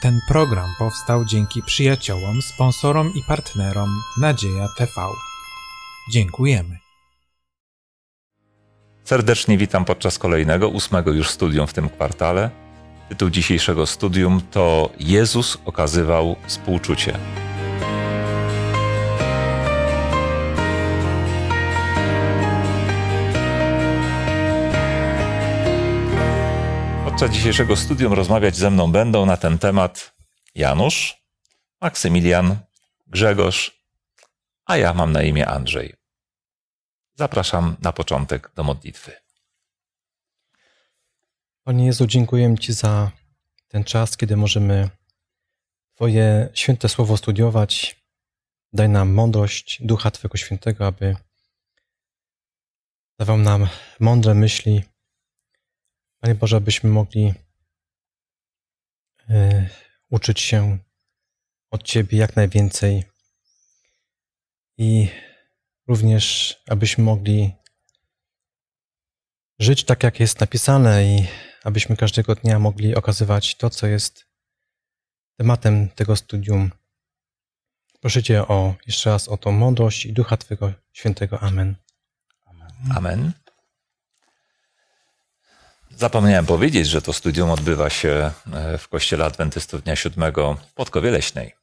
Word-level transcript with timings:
Ten 0.00 0.20
program 0.28 0.74
powstał 0.78 1.24
dzięki 1.24 1.62
przyjaciołom, 1.62 2.42
sponsorom 2.42 3.14
i 3.14 3.22
partnerom 3.22 3.88
Nadzieja 4.20 4.68
TV. 4.78 4.92
Dziękujemy. 6.10 6.78
Serdecznie 9.04 9.58
witam 9.58 9.84
podczas 9.84 10.18
kolejnego, 10.18 10.68
ósmego 10.68 11.12
już 11.12 11.30
studium 11.30 11.66
w 11.66 11.72
tym 11.72 11.88
kwartale. 11.88 12.50
Tytuł 13.08 13.30
dzisiejszego 13.30 13.86
studium 13.86 14.40
to 14.50 14.90
Jezus 14.98 15.58
okazywał 15.64 16.36
współczucie. 16.46 17.18
Podczas 27.16 27.36
dzisiejszego 27.36 27.76
studium 27.76 28.12
rozmawiać 28.12 28.56
ze 28.56 28.70
mną 28.70 28.92
będą 28.92 29.26
na 29.26 29.36
ten 29.36 29.58
temat 29.58 30.14
Janusz, 30.54 31.22
Maksymilian, 31.80 32.58
Grzegorz, 33.06 33.84
a 34.64 34.76
ja 34.76 34.94
mam 34.94 35.12
na 35.12 35.22
imię 35.22 35.46
Andrzej. 35.48 35.94
Zapraszam 37.14 37.76
na 37.82 37.92
początek 37.92 38.50
do 38.54 38.64
modlitwy. 38.64 39.12
Panie 41.64 41.86
Jezu, 41.86 42.06
dziękuję 42.06 42.54
Ci 42.58 42.72
za 42.72 43.10
ten 43.68 43.84
czas, 43.84 44.16
kiedy 44.16 44.36
możemy 44.36 44.90
Twoje 45.94 46.48
święte 46.54 46.88
słowo 46.88 47.16
studiować. 47.16 47.96
Daj 48.72 48.88
nam 48.88 49.12
mądrość 49.12 49.78
Ducha 49.82 50.10
Twojego 50.10 50.38
Świętego, 50.38 50.86
aby 50.86 51.16
dawał 53.18 53.38
nam 53.38 53.68
mądre 54.00 54.34
myśli. 54.34 54.95
Panie 56.26 56.34
Boże, 56.34 56.56
abyśmy 56.56 56.90
mogli 56.90 57.34
y, 59.30 59.68
uczyć 60.10 60.40
się 60.40 60.78
od 61.70 61.82
Ciebie 61.82 62.18
jak 62.18 62.36
najwięcej 62.36 63.04
i 64.78 65.08
również 65.88 66.56
abyśmy 66.68 67.04
mogli 67.04 67.52
żyć 69.58 69.84
tak, 69.84 70.02
jak 70.02 70.20
jest 70.20 70.40
napisane 70.40 71.04
i 71.04 71.26
abyśmy 71.64 71.96
każdego 71.96 72.34
dnia 72.34 72.58
mogli 72.58 72.94
okazywać 72.94 73.56
to, 73.56 73.70
co 73.70 73.86
jest 73.86 74.26
tematem 75.38 75.88
tego 75.88 76.16
studium. 76.16 76.70
Proszę 78.00 78.22
Cię 78.22 78.48
o, 78.48 78.74
jeszcze 78.86 79.10
raz 79.10 79.28
o 79.28 79.36
tą 79.36 79.52
mądrość 79.52 80.06
i 80.06 80.12
Ducha 80.12 80.36
Twojego 80.36 80.72
Świętego. 80.92 81.40
Amen. 81.40 81.76
Amen. 82.96 83.32
Zapomniałem 85.96 86.46
powiedzieć, 86.46 86.86
że 86.88 87.02
to 87.02 87.12
studium 87.12 87.50
odbywa 87.50 87.90
się 87.90 88.30
e, 88.52 88.78
w 88.78 88.88
Kościele 88.88 89.24
Adwentystów 89.24 89.82
Dnia 89.82 89.96
Siódmego 89.96 90.56
w 90.68 90.72
Podkowie 90.72 91.10
Leśnej. 91.10 91.54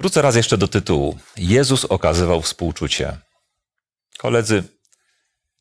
Wrócę 0.00 0.22
raz 0.22 0.36
jeszcze 0.36 0.58
do 0.58 0.68
tytułu. 0.68 1.18
Jezus 1.36 1.84
okazywał 1.84 2.42
współczucie. 2.42 3.16
Koledzy, 4.18 4.64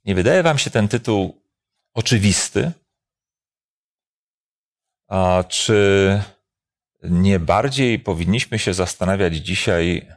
nie 0.06 0.16
wydaje 0.16 0.44
wam 0.44 0.58
się 0.58 0.70
ten 0.70 0.88
tytuł 0.88 1.42
oczywisty? 1.94 2.72
A 5.08 5.44
czy 5.50 6.22
nie 7.04 7.40
bardziej 7.40 8.00
powinniśmy 8.00 8.60
się 8.60 8.74
zastanawiać 8.74 9.36
dzisiaj 9.36 10.08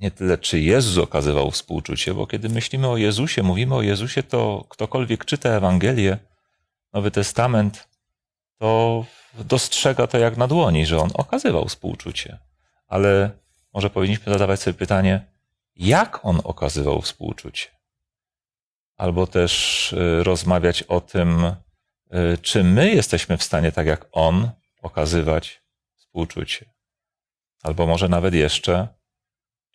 nie 0.00 0.10
tyle, 0.10 0.38
czy 0.38 0.60
Jezus 0.60 0.98
okazywał 0.98 1.50
współczucie, 1.50 2.14
bo 2.14 2.26
kiedy 2.26 2.48
myślimy 2.48 2.88
o 2.88 2.96
Jezusie, 2.96 3.42
mówimy 3.42 3.74
o 3.74 3.82
Jezusie, 3.82 4.22
to 4.22 4.64
ktokolwiek 4.68 5.24
czyta 5.24 5.48
Ewangelię, 5.48 6.18
Nowy 6.92 7.10
Testament, 7.10 7.88
to 8.58 9.04
dostrzega 9.38 10.06
to 10.06 10.18
jak 10.18 10.36
na 10.36 10.46
dłoni, 10.46 10.86
że 10.86 10.98
on 10.98 11.10
okazywał 11.14 11.68
współczucie. 11.68 12.38
Ale 12.86 13.30
może 13.74 13.90
powinniśmy 13.90 14.32
zadawać 14.32 14.60
sobie 14.60 14.74
pytanie, 14.74 15.24
jak 15.76 16.24
on 16.24 16.40
okazywał 16.44 17.02
współczucie? 17.02 17.68
Albo 18.96 19.26
też 19.26 19.92
y, 19.92 20.24
rozmawiać 20.24 20.82
o 20.82 21.00
tym, 21.00 21.44
y, 21.44 22.38
czy 22.42 22.64
my 22.64 22.94
jesteśmy 22.94 23.36
w 23.36 23.42
stanie, 23.42 23.72
tak 23.72 23.86
jak 23.86 24.06
on, 24.12 24.50
okazywać 24.82 25.62
współczucie. 25.96 26.66
Albo 27.62 27.86
może 27.86 28.08
nawet 28.08 28.34
jeszcze, 28.34 28.88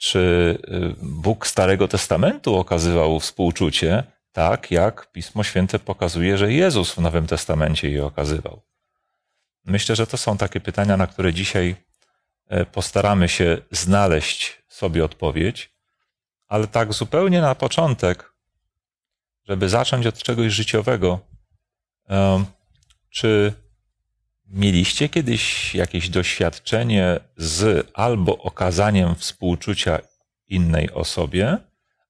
czy 0.03 0.57
y, 0.67 0.95
Bóg 1.01 1.47
Starego 1.47 1.87
Testamentu 1.87 2.55
okazywał 2.55 3.19
współczucie, 3.19 4.03
tak 4.31 4.71
jak 4.71 5.11
Pismo 5.11 5.43
Święte 5.43 5.79
pokazuje, 5.79 6.37
że 6.37 6.53
Jezus 6.53 6.91
w 6.91 6.97
Nowym 6.97 7.27
Testamencie 7.27 7.89
je 7.89 8.05
okazywał. 8.05 8.61
Myślę, 9.65 9.95
że 9.95 10.07
to 10.07 10.17
są 10.17 10.37
takie 10.37 10.59
pytania, 10.59 10.97
na 10.97 11.07
które 11.07 11.33
dzisiaj 11.33 11.75
e, 12.47 12.65
postaramy 12.65 13.29
się 13.29 13.57
znaleźć 13.71 14.63
sobie 14.67 15.05
odpowiedź, 15.05 15.71
ale 16.47 16.67
tak 16.67 16.93
zupełnie 16.93 17.41
na 17.41 17.55
początek, 17.55 18.33
żeby 19.43 19.69
zacząć 19.69 20.07
od 20.07 20.23
czegoś 20.23 20.53
życiowego, 20.53 21.19
czy 23.09 23.53
mieliście 24.53 25.09
kiedyś 25.09 25.75
jakieś 25.75 26.09
doświadczenie 26.09 27.19
z 27.37 27.87
albo 27.93 28.37
okazaniem 28.37 29.15
współczucia 29.15 29.99
innej 30.47 30.91
osobie, 30.91 31.57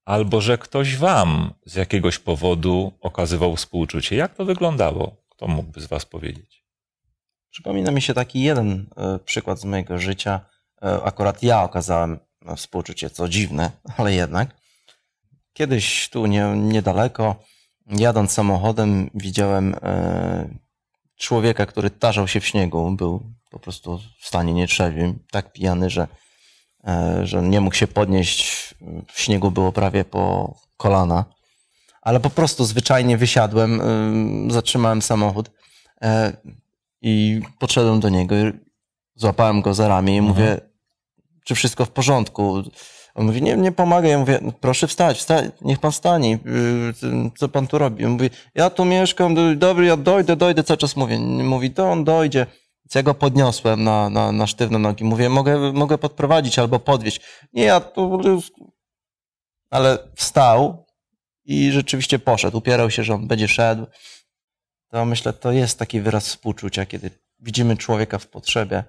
albo 0.05 0.41
że 0.41 0.57
ktoś 0.57 0.97
wam 0.97 1.53
z 1.65 1.75
jakiegoś 1.75 2.19
powodu 2.19 2.91
okazywał 3.01 3.55
współczucie? 3.55 4.15
Jak 4.15 4.35
to 4.35 4.45
wyglądało? 4.45 5.15
Kto 5.29 5.47
mógłby 5.47 5.81
z 5.81 5.85
was 5.85 6.05
powiedzieć? 6.05 6.63
Przypomina 7.49 7.91
mi 7.91 8.01
się 8.01 8.13
taki 8.13 8.41
jeden 8.41 8.85
e, 8.97 9.19
przykład 9.19 9.59
z 9.59 9.65
mojego 9.65 9.99
życia. 9.99 10.41
E, 10.81 11.03
akurat 11.03 11.43
ja 11.43 11.63
okazałem 11.63 12.19
no, 12.41 12.55
współczucie, 12.55 13.09
co 13.09 13.29
dziwne, 13.29 13.71
ale 13.97 14.13
jednak. 14.13 14.55
Kiedyś 15.53 16.09
tu 16.09 16.25
nie, 16.25 16.53
niedaleko, 16.55 17.35
jadąc 17.87 18.31
samochodem, 18.31 19.09
widziałem 19.13 19.75
e, 19.81 20.62
człowieka, 21.23 21.65
który 21.65 21.89
tarzał 21.89 22.27
się 22.27 22.39
w 22.39 22.45
śniegu. 22.45 22.91
Był 22.91 23.23
po 23.49 23.59
prostu 23.59 23.99
w 24.19 24.27
stanie 24.27 24.53
nietrzeźwym, 24.53 25.19
tak 25.31 25.53
pijany, 25.53 25.89
że, 25.89 26.07
że 27.23 27.41
nie 27.41 27.61
mógł 27.61 27.75
się 27.75 27.87
podnieść. 27.87 28.75
W 29.13 29.21
śniegu 29.21 29.51
było 29.51 29.71
prawie 29.71 30.05
po 30.05 30.55
kolana. 30.77 31.25
Ale 32.01 32.19
po 32.19 32.29
prostu 32.29 32.65
zwyczajnie 32.65 33.17
wysiadłem, 33.17 33.81
zatrzymałem 34.49 35.01
samochód 35.01 35.51
i 37.01 37.41
podszedłem 37.59 37.99
do 37.99 38.09
niego, 38.09 38.35
złapałem 39.15 39.61
go 39.61 39.73
za 39.73 39.87
ramię 39.87 40.15
i 40.15 40.17
mhm. 40.17 40.35
mówię, 40.35 40.61
czy 41.45 41.55
wszystko 41.55 41.85
w 41.85 41.89
porządku? 41.89 42.63
On 43.15 43.25
mówi, 43.25 43.41
nie, 43.41 43.57
nie 43.57 43.71
pomaga. 43.71 44.07
Ja 44.07 44.19
mówię, 44.19 44.39
proszę 44.61 44.87
wstać, 44.87 45.17
wstać, 45.17 45.45
niech 45.61 45.79
pan 45.79 45.91
stanie. 45.91 46.35
Y, 46.35 47.31
co 47.37 47.49
pan 47.49 47.67
tu 47.67 47.77
robi? 47.77 48.05
Mówi, 48.05 48.29
ja 48.55 48.69
tu 48.69 48.85
mieszkam, 48.85 49.57
dobry, 49.57 49.85
ja 49.85 49.97
dojdę, 49.97 50.35
dojdę, 50.35 50.63
cały 50.63 50.77
czas 50.77 50.95
mówię. 50.95 51.19
Mówi, 51.19 51.71
to 51.71 51.91
on 51.91 52.03
dojdzie. 52.03 52.45
Więc 52.85 52.95
ja 52.95 53.03
go 53.03 53.13
podniosłem 53.13 53.83
na, 53.83 54.09
na, 54.09 54.31
na 54.31 54.47
sztywne 54.47 54.79
nogi. 54.79 55.03
Mówię, 55.03 55.29
mogę, 55.29 55.73
mogę 55.73 55.97
podprowadzić 55.97 56.59
albo 56.59 56.79
podwieźć. 56.79 57.21
Nie, 57.53 57.63
ja 57.63 57.79
tu... 57.79 58.21
Ale 59.69 59.97
wstał 60.15 60.85
i 61.45 61.71
rzeczywiście 61.71 62.19
poszedł. 62.19 62.57
Upierał 62.57 62.91
się, 62.91 63.03
że 63.03 63.13
on 63.13 63.27
będzie 63.27 63.47
szedł 63.47 63.85
to 64.93 65.05
myślę, 65.05 65.33
to 65.33 65.51
jest 65.51 65.79
taki 65.79 66.01
wyraz 66.01 66.27
współczucia, 66.27 66.85
kiedy 66.85 67.11
widzimy 67.39 67.77
człowieka 67.77 68.19
w 68.19 68.27
potrzebie, 68.27 68.83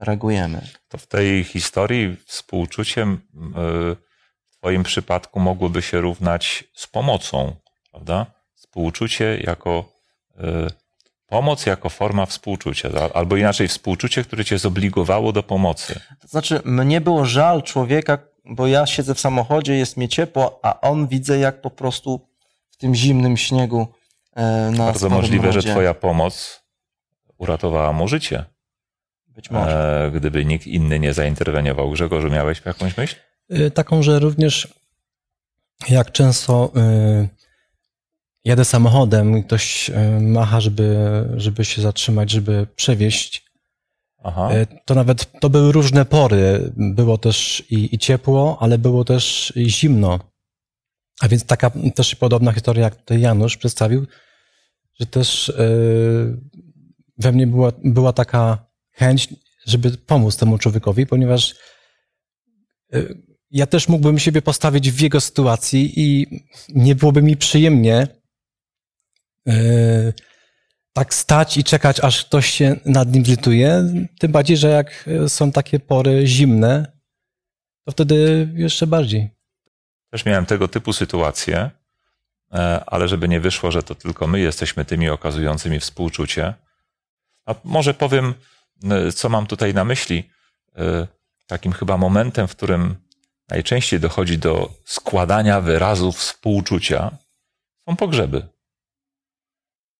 reagujemy. 0.00 0.68
To 0.88 0.98
w 0.98 1.06
tej 1.06 1.44
historii 1.44 2.16
współczuciem 2.26 3.12
y, 3.12 3.96
w 4.46 4.56
Twoim 4.58 4.82
przypadku 4.82 5.40
mogłoby 5.40 5.82
się 5.82 6.00
równać 6.00 6.64
z 6.74 6.86
pomocą, 6.86 7.56
prawda? 7.90 8.26
Współczucie 8.54 9.38
jako 9.40 9.92
y, 10.36 10.42
pomoc, 11.26 11.66
jako 11.66 11.88
forma 11.88 12.26
współczucia, 12.26 12.90
albo 13.14 13.36
inaczej 13.36 13.68
współczucie, 13.68 14.24
które 14.24 14.44
Cię 14.44 14.58
zobligowało 14.58 15.32
do 15.32 15.42
pomocy. 15.42 16.00
To 16.20 16.28
znaczy, 16.28 16.60
mnie 16.64 17.00
było 17.00 17.24
żal 17.24 17.62
człowieka, 17.62 18.18
bo 18.44 18.66
ja 18.66 18.86
siedzę 18.86 19.14
w 19.14 19.20
samochodzie, 19.20 19.74
jest 19.74 19.96
mi 19.96 20.08
ciepło, 20.08 20.60
a 20.62 20.80
on 20.80 21.06
widzę, 21.06 21.38
jak 21.38 21.60
po 21.60 21.70
prostu 21.70 22.28
w 22.70 22.76
tym 22.76 22.94
zimnym 22.94 23.36
śniegu 23.36 23.86
E, 24.38 24.70
na 24.70 24.84
Bardzo 24.84 25.10
możliwe, 25.10 25.52
że 25.52 25.62
Twoja 25.62 25.94
pomoc 25.94 26.62
uratowała 27.38 27.92
mu 27.92 28.08
życie. 28.08 28.44
Być 29.38 29.50
może. 29.50 30.04
E, 30.06 30.10
gdyby 30.10 30.44
nikt 30.44 30.66
inny 30.66 30.98
nie 30.98 31.14
zainterweniował. 31.14 31.90
Grzegorzu, 31.90 32.30
miałeś 32.30 32.62
jakąś 32.64 32.96
myśl? 32.96 33.16
E, 33.48 33.70
taką, 33.70 34.02
że 34.02 34.18
również 34.18 34.68
jak 35.88 36.12
często 36.12 36.72
jadę 38.44 38.64
samochodem 38.64 39.38
i 39.38 39.44
ktoś 39.44 39.90
macha, 40.20 40.60
żeby, 40.60 40.96
żeby 41.36 41.64
się 41.64 41.82
zatrzymać, 41.82 42.30
żeby 42.30 42.66
przewieźć, 42.76 43.44
Aha. 44.24 44.50
to 44.84 44.94
nawet 44.94 45.40
to 45.40 45.50
były 45.50 45.72
różne 45.72 46.04
pory. 46.04 46.72
Było 46.76 47.18
też 47.18 47.62
i, 47.70 47.94
i 47.94 47.98
ciepło, 47.98 48.58
ale 48.60 48.78
było 48.78 49.04
też 49.04 49.52
i 49.56 49.70
zimno. 49.70 50.18
A 51.20 51.28
więc 51.28 51.44
taka 51.46 51.70
też 51.94 52.14
podobna 52.14 52.52
historia, 52.52 52.84
jak 52.84 52.96
tutaj 52.96 53.20
Janusz 53.20 53.56
przedstawił, 53.56 54.06
że 55.00 55.06
też 55.06 55.52
we 57.18 57.32
mnie 57.32 57.46
była, 57.46 57.72
była 57.84 58.12
taka 58.12 58.67
chęć, 58.98 59.28
żeby 59.66 59.90
pomóc 59.90 60.36
temu 60.36 60.58
człowiekowi, 60.58 61.06
ponieważ 61.06 61.54
y, 62.94 63.22
ja 63.50 63.66
też 63.66 63.88
mógłbym 63.88 64.18
siebie 64.18 64.42
postawić 64.42 64.90
w 64.90 65.00
jego 65.00 65.20
sytuacji 65.20 65.92
i 65.96 66.26
nie 66.68 66.94
byłoby 66.94 67.22
mi 67.22 67.36
przyjemnie 67.36 68.06
y, 69.48 70.12
tak 70.92 71.14
stać 71.14 71.56
i 71.56 71.64
czekać, 71.64 72.00
aż 72.00 72.24
ktoś 72.24 72.50
się 72.50 72.76
nad 72.84 73.12
nim 73.12 73.24
zlituje. 73.24 73.84
Tym 74.18 74.32
bardziej, 74.32 74.56
że 74.56 74.68
jak 74.68 75.08
są 75.28 75.52
takie 75.52 75.80
pory 75.80 76.26
zimne, 76.26 76.92
to 77.84 77.92
wtedy 77.92 78.48
jeszcze 78.54 78.86
bardziej. 78.86 79.30
Też 80.10 80.24
miałem 80.24 80.46
tego 80.46 80.68
typu 80.68 80.92
sytuacje, 80.92 81.70
e, 82.52 82.84
ale 82.86 83.08
żeby 83.08 83.28
nie 83.28 83.40
wyszło, 83.40 83.70
że 83.70 83.82
to 83.82 83.94
tylko 83.94 84.26
my 84.26 84.40
jesteśmy 84.40 84.84
tymi 84.84 85.08
okazującymi 85.08 85.80
współczucie. 85.80 86.54
A 87.46 87.54
może 87.64 87.94
powiem, 87.94 88.26
e, 88.26 88.34
co 89.14 89.28
mam 89.28 89.46
tutaj 89.46 89.74
na 89.74 89.84
myśli. 89.84 90.30
E, 90.76 91.18
Takim 91.48 91.72
chyba 91.72 91.96
momentem, 91.96 92.48
w 92.48 92.56
którym 92.56 92.96
najczęściej 93.48 94.00
dochodzi 94.00 94.38
do 94.38 94.74
składania 94.84 95.60
wyrazów 95.60 96.16
współczucia, 96.16 97.18
są 97.88 97.96
pogrzeby. 97.96 98.48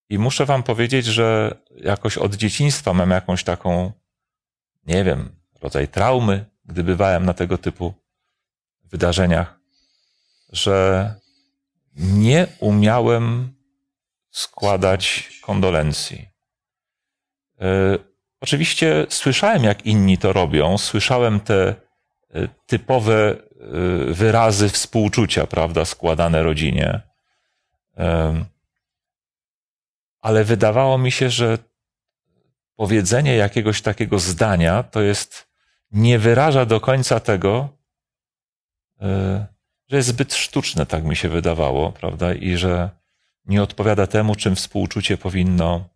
I 0.09 0.19
muszę 0.19 0.47
wam 0.47 0.63
powiedzieć, 0.63 1.07
że 1.07 1.57
jakoś 1.77 2.19
od 2.19 2.35
dzieciństwa 2.35 2.95
mam 2.95 3.11
jakąś 3.11 3.45
taką, 3.45 3.93
nie 4.87 5.05
wiem, 5.05 5.37
rodzaj 5.61 5.89
traumy, 5.89 6.45
gdy 6.65 6.85
bywałem 6.85 7.27
na 7.27 7.35
tego 7.35 7.59
typu 7.59 7.95
wydarzeniach, 8.85 9.61
że 10.53 11.15
nie 11.97 12.47
umiałem 12.61 13.55
składać 14.31 15.31
kondolencji. 15.43 16.29
Oczywiście 18.41 19.07
słyszałem, 19.09 19.65
jak 19.65 19.87
inni 19.87 20.19
to 20.19 20.33
robią, 20.33 20.79
słyszałem 20.79 21.41
te 21.41 21.75
y, 22.37 22.49
typowe 22.67 23.37
y, 24.11 24.15
wyrazy 24.15 24.69
współczucia, 24.69 25.47
prawda, 25.47 25.85
składane 25.85 26.43
rodzinie. 26.43 27.01
Ale 30.21 30.45
wydawało 30.45 30.99
mi 30.99 31.13
się, 31.13 31.31
że 31.31 31.59
powiedzenie 32.77 33.37
jakiegoś 33.37 33.83
takiego 33.83 34.19
zdania 34.19 34.83
to 34.83 35.01
jest, 35.03 35.49
nie 35.91 36.19
wyraża 36.19 36.65
do 36.67 36.81
końca 36.81 37.21
tego, 37.21 37.69
y, 39.03 39.05
że 39.89 39.97
jest 39.97 40.09
zbyt 40.09 40.35
sztuczne, 40.35 40.87
tak 40.87 41.05
mi 41.05 41.17
się 41.17 41.29
wydawało, 41.29 41.93
prawda, 41.93 42.35
i 42.35 42.57
że 42.57 42.91
nie 43.45 43.63
odpowiada 43.63 44.07
temu, 44.07 44.35
czym 44.35 44.57
współczucie 44.57 45.17
powinno 45.17 45.89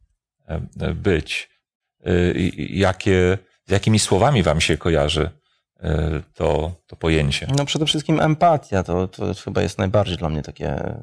e, 0.49 0.61
e, 0.81 0.95
być. 0.95 1.52
Y, 2.07 2.53
Jakie, 2.57 3.39
z 3.67 3.71
jakimi 3.71 3.99
słowami 3.99 4.43
wam 4.43 4.61
się 4.61 4.77
kojarzy 4.77 5.31
y, 5.77 6.23
to, 6.35 6.73
to 6.87 6.97
pojęcie? 6.97 7.47
No 7.59 7.65
przede 7.65 7.87
wszystkim 7.87 8.21
empatia, 8.21 8.83
to, 8.83 9.09
to 9.09 9.35
chyba 9.35 9.63
jest 9.63 9.79
najbardziej 9.79 10.17
dla 10.17 10.29
mnie 10.29 10.43
takie 10.43 10.95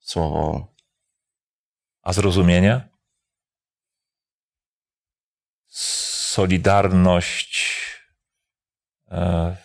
słowo. 0.00 0.72
A 2.02 2.12
zrozumienie? 2.12 2.88
Solidarność, 6.32 7.70
e, 9.10 9.56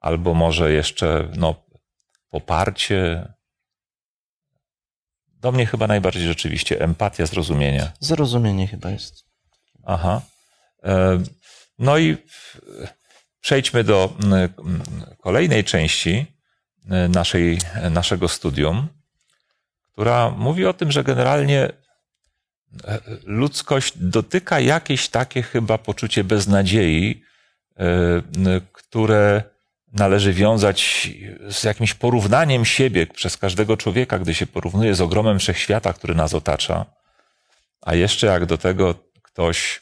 albo 0.00 0.34
może 0.34 0.72
jeszcze 0.72 1.28
no, 1.36 1.66
poparcie. 2.28 3.32
Do 5.26 5.52
mnie 5.52 5.66
chyba 5.66 5.86
najbardziej 5.86 6.26
rzeczywiście 6.26 6.80
empatia, 6.80 7.26
zrozumienie. 7.26 7.92
Zrozumienie 8.00 8.66
chyba 8.66 8.90
jest. 8.90 9.27
Aha. 9.88 10.20
E, 10.84 11.22
No 11.78 11.98
i 11.98 12.16
przejdźmy 13.40 13.84
do 13.84 14.16
kolejnej 15.22 15.64
części 15.64 16.26
e, 16.90 17.08
naszej, 17.08 17.58
naszego 17.90 18.28
studium, 18.28 18.88
która 19.92 20.30
mówi 20.30 20.66
o 20.66 20.72
tym, 20.72 20.92
że 20.92 21.04
generalnie 21.04 21.60
e, 21.62 21.72
ludzkość 23.24 23.92
dotyka 23.96 24.60
jakieś 24.60 25.08
takie 25.08 25.42
chyba 25.42 25.78
poczucie 25.78 26.24
beznadziei, 26.24 27.22
e, 27.76 28.22
które 28.72 29.42
należy 29.92 30.32
wiązać 30.32 31.08
z 31.50 31.64
jakimś 31.64 31.94
porównaniem 31.94 32.64
siebie 32.64 33.06
przez 33.06 33.36
każdego 33.36 33.76
człowieka, 33.76 34.18
gdy 34.18 34.34
się 34.34 34.46
porównuje 34.46 34.94
z 34.94 35.00
ogromem 35.00 35.38
wszechświata, 35.38 35.92
który 35.92 36.14
nas 36.14 36.34
otacza. 36.34 36.86
A 37.80 37.94
jeszcze 37.94 38.26
jak 38.26 38.46
do 38.46 38.58
tego 38.58 39.07
ktoś 39.38 39.80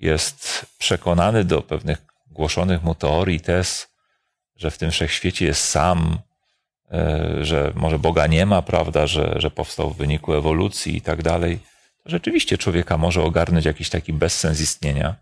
jest 0.00 0.66
przekonany 0.78 1.44
do 1.44 1.62
pewnych 1.62 1.98
głoszonych 2.30 2.82
mu 2.82 2.94
teorii, 2.94 3.40
tez, 3.40 3.88
że 4.56 4.70
w 4.70 4.78
tym 4.78 4.90
wszechświecie 4.90 5.46
jest 5.46 5.68
sam, 5.68 6.18
e, 6.92 7.36
że 7.40 7.72
może 7.74 7.98
Boga 7.98 8.26
nie 8.26 8.46
ma, 8.46 8.62
prawda, 8.62 9.06
że, 9.06 9.34
że 9.36 9.50
powstał 9.50 9.90
w 9.90 9.96
wyniku 9.96 10.34
ewolucji 10.34 10.96
i 10.96 11.00
tak 11.00 11.22
dalej, 11.22 11.58
to 12.04 12.10
rzeczywiście 12.10 12.58
człowieka 12.58 12.98
może 12.98 13.22
ogarnąć 13.22 13.64
jakiś 13.64 13.90
taki 13.90 14.12
bezsens 14.12 14.60
istnienia. 14.60 15.14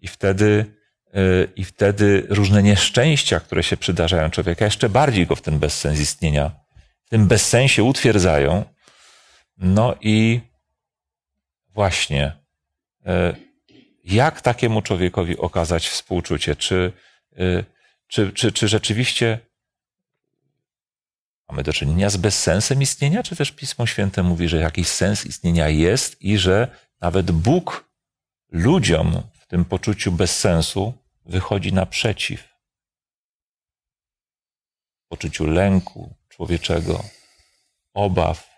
I 0.00 0.08
wtedy, 0.08 0.74
e, 1.14 1.20
i 1.56 1.64
wtedy 1.64 2.26
różne 2.28 2.62
nieszczęścia, 2.62 3.40
które 3.40 3.62
się 3.62 3.76
przydarzają 3.76 4.30
człowieka, 4.30 4.64
jeszcze 4.64 4.88
bardziej 4.88 5.26
go 5.26 5.36
w 5.36 5.42
ten 5.42 5.58
bezsens 5.58 6.00
istnienia, 6.00 6.50
w 7.04 7.10
tym 7.10 7.26
bezsensie 7.26 7.82
utwierdzają. 7.84 8.64
No 9.58 9.94
i 10.00 10.40
właśnie, 11.74 12.41
jak 14.04 14.40
takiemu 14.40 14.82
człowiekowi 14.82 15.38
okazać 15.38 15.88
współczucie? 15.88 16.56
Czy, 16.56 16.92
y, 17.38 17.64
czy, 18.06 18.32
czy, 18.32 18.52
czy 18.52 18.68
rzeczywiście 18.68 19.38
mamy 21.48 21.62
do 21.62 21.72
czynienia 21.72 22.10
z 22.10 22.16
bezsensem 22.16 22.82
istnienia, 22.82 23.22
czy 23.22 23.36
też 23.36 23.52
Pismo 23.52 23.86
Święte 23.86 24.22
mówi, 24.22 24.48
że 24.48 24.56
jakiś 24.56 24.88
sens 24.88 25.26
istnienia 25.26 25.68
jest 25.68 26.22
i 26.22 26.38
że 26.38 26.76
nawet 27.00 27.30
Bóg 27.30 27.90
ludziom 28.48 29.22
w 29.40 29.46
tym 29.46 29.64
poczuciu 29.64 30.12
bezsensu 30.12 30.94
wychodzi 31.24 31.72
naprzeciw? 31.72 32.48
Poczuciu 35.08 35.46
lęku 35.46 36.14
człowieczego, 36.28 37.04
obaw, 37.94 38.50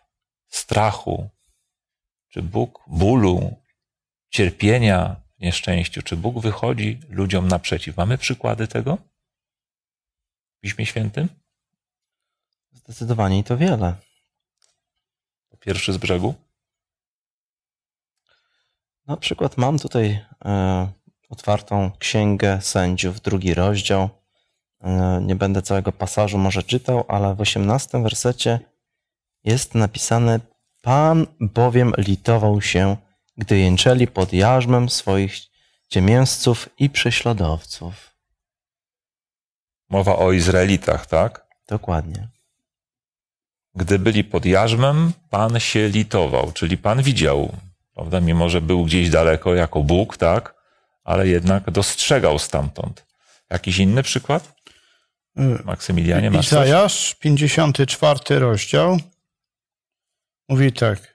strachu, 0.48 1.30
czy 2.28 2.42
Bóg 2.42 2.80
bólu, 2.86 3.63
cierpienia 4.34 5.16
nieszczęściu, 5.40 6.02
czy 6.02 6.16
Bóg 6.16 6.40
wychodzi 6.40 7.00
ludziom 7.08 7.48
naprzeciw? 7.48 7.96
Mamy 7.96 8.18
przykłady 8.18 8.68
tego 8.68 8.98
w 10.56 10.60
Piśmie 10.60 10.86
Świętym? 10.86 11.28
Zdecydowanie 12.72 13.38
i 13.38 13.44
to 13.44 13.56
wiele. 13.56 13.94
Pierwszy 15.60 15.92
z 15.92 15.96
brzegu? 15.96 16.34
Na 19.06 19.16
przykład 19.16 19.56
mam 19.56 19.78
tutaj 19.78 20.24
e, 20.44 20.88
otwartą 21.28 21.90
księgę 21.98 22.62
sędziów, 22.62 23.20
drugi 23.20 23.54
rozdział. 23.54 24.08
E, 24.80 25.20
nie 25.22 25.34
będę 25.34 25.62
całego 25.62 25.92
pasażu 25.92 26.38
może 26.38 26.62
czytał, 26.62 27.04
ale 27.08 27.34
w 27.34 27.40
osiemnastym 27.40 28.02
wersecie 28.02 28.60
jest 29.44 29.74
napisane: 29.74 30.40
Pan 30.82 31.26
bowiem 31.40 31.92
litował 31.98 32.60
się, 32.60 32.96
gdy 33.36 33.58
jęczeli 33.58 34.06
pod 34.06 34.32
jarzmem 34.32 34.88
swoich 34.88 35.36
ciemiężców 35.88 36.68
i 36.78 36.90
prześladowców. 36.90 38.10
Mowa 39.88 40.16
o 40.16 40.32
Izraelitach, 40.32 41.06
tak? 41.06 41.46
Dokładnie. 41.68 42.28
Gdy 43.74 43.98
byli 43.98 44.24
pod 44.24 44.46
jarzmem, 44.46 45.12
Pan 45.30 45.60
się 45.60 45.88
litował, 45.88 46.52
czyli 46.52 46.78
Pan 46.78 47.02
widział, 47.02 47.52
prawda? 47.94 48.20
Mimo, 48.20 48.48
że 48.48 48.60
był 48.60 48.84
gdzieś 48.84 49.10
daleko 49.10 49.54
jako 49.54 49.82
Bóg, 49.82 50.16
tak? 50.16 50.54
Ale 51.04 51.28
jednak 51.28 51.70
dostrzegał 51.70 52.38
stamtąd. 52.38 53.06
Jakiś 53.50 53.78
inny 53.78 54.02
przykład? 54.02 54.54
Maksymilianie, 55.64 56.30
masz? 56.30 56.46
Izajasz, 56.46 57.14
54 57.14 58.38
rozdział, 58.38 58.98
mówi 60.48 60.72
tak. 60.72 61.13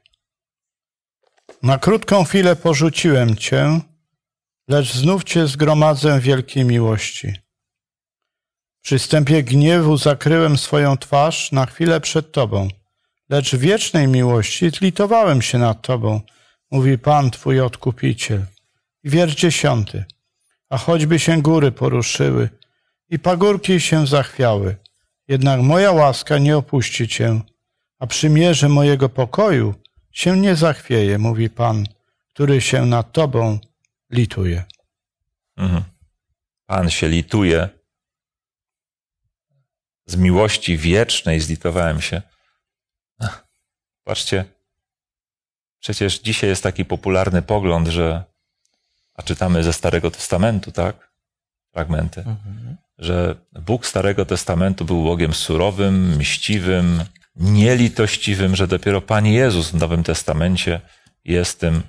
Na 1.63 1.77
krótką 1.77 2.23
chwilę 2.23 2.55
porzuciłem 2.55 3.35
cię, 3.35 3.79
lecz 4.67 4.93
znów 4.93 5.23
cię 5.23 5.47
zgromadzę 5.47 6.19
wielkiej 6.19 6.65
miłości. 6.65 7.33
W 8.79 8.81
przystępie 8.81 9.43
gniewu 9.43 9.97
zakryłem 9.97 10.57
swoją 10.57 10.97
twarz 10.97 11.51
na 11.51 11.65
chwilę 11.65 12.01
przed 12.01 12.31
tobą, 12.31 12.67
lecz 13.29 13.55
w 13.55 13.59
wiecznej 13.59 14.07
miłości 14.07 14.69
zlitowałem 14.69 15.41
się 15.41 15.57
nad 15.57 15.81
tobą, 15.81 16.21
mówi 16.71 16.97
Pan 16.97 17.31
twój 17.31 17.59
odkupiciel. 17.61 18.45
Wiersz 19.03 19.35
dziesiąty. 19.35 20.05
A 20.69 20.77
choćby 20.77 21.19
się 21.19 21.41
góry 21.41 21.71
poruszyły 21.71 22.49
i 23.09 23.19
pagórki 23.19 23.79
się 23.79 24.07
zachwiały, 24.07 24.75
jednak 25.27 25.61
moja 25.61 25.91
łaska 25.91 26.37
nie 26.37 26.57
opuści 26.57 27.07
cię, 27.07 27.41
a 27.99 28.07
przymierze 28.07 28.69
mojego 28.69 29.09
pokoju 29.09 29.75
się 30.11 30.37
nie 30.37 30.55
zachwieje, 30.55 31.17
mówi 31.17 31.49
Pan, 31.49 31.85
który 32.33 32.61
się 32.61 32.85
nad 32.85 33.11
tobą 33.11 33.59
lituje. 34.09 34.63
Mhm. 35.57 35.83
Pan 36.65 36.89
się 36.89 37.07
lituje. 37.07 37.69
Z 40.05 40.15
miłości 40.15 40.77
wiecznej 40.77 41.39
zlitowałem 41.39 42.01
się. 42.01 42.21
Ach, 43.19 43.47
Patrzcie, 44.03 44.45
przecież 45.79 46.19
dzisiaj 46.19 46.49
jest 46.49 46.63
taki 46.63 46.85
popularny 46.85 47.41
pogląd, 47.41 47.87
że, 47.87 48.23
a 49.13 49.23
czytamy 49.23 49.63
ze 49.63 49.73
Starego 49.73 50.11
Testamentu, 50.11 50.71
tak? 50.71 51.09
Fragmenty, 51.73 52.19
Mhm. 52.21 52.77
że 52.97 53.35
Bóg 53.51 53.85
Starego 53.85 54.25
Testamentu 54.25 54.85
był 54.85 55.03
Bogiem 55.03 55.33
surowym, 55.33 56.17
mściwym, 56.17 57.03
nielitościwym, 57.35 58.55
że 58.55 58.67
dopiero 58.67 59.01
Pan 59.01 59.25
Jezus 59.25 59.71
w 59.71 59.75
Nowym 59.75 60.03
Testamencie 60.03 60.81
jest 61.25 61.59
tym, 61.59 61.81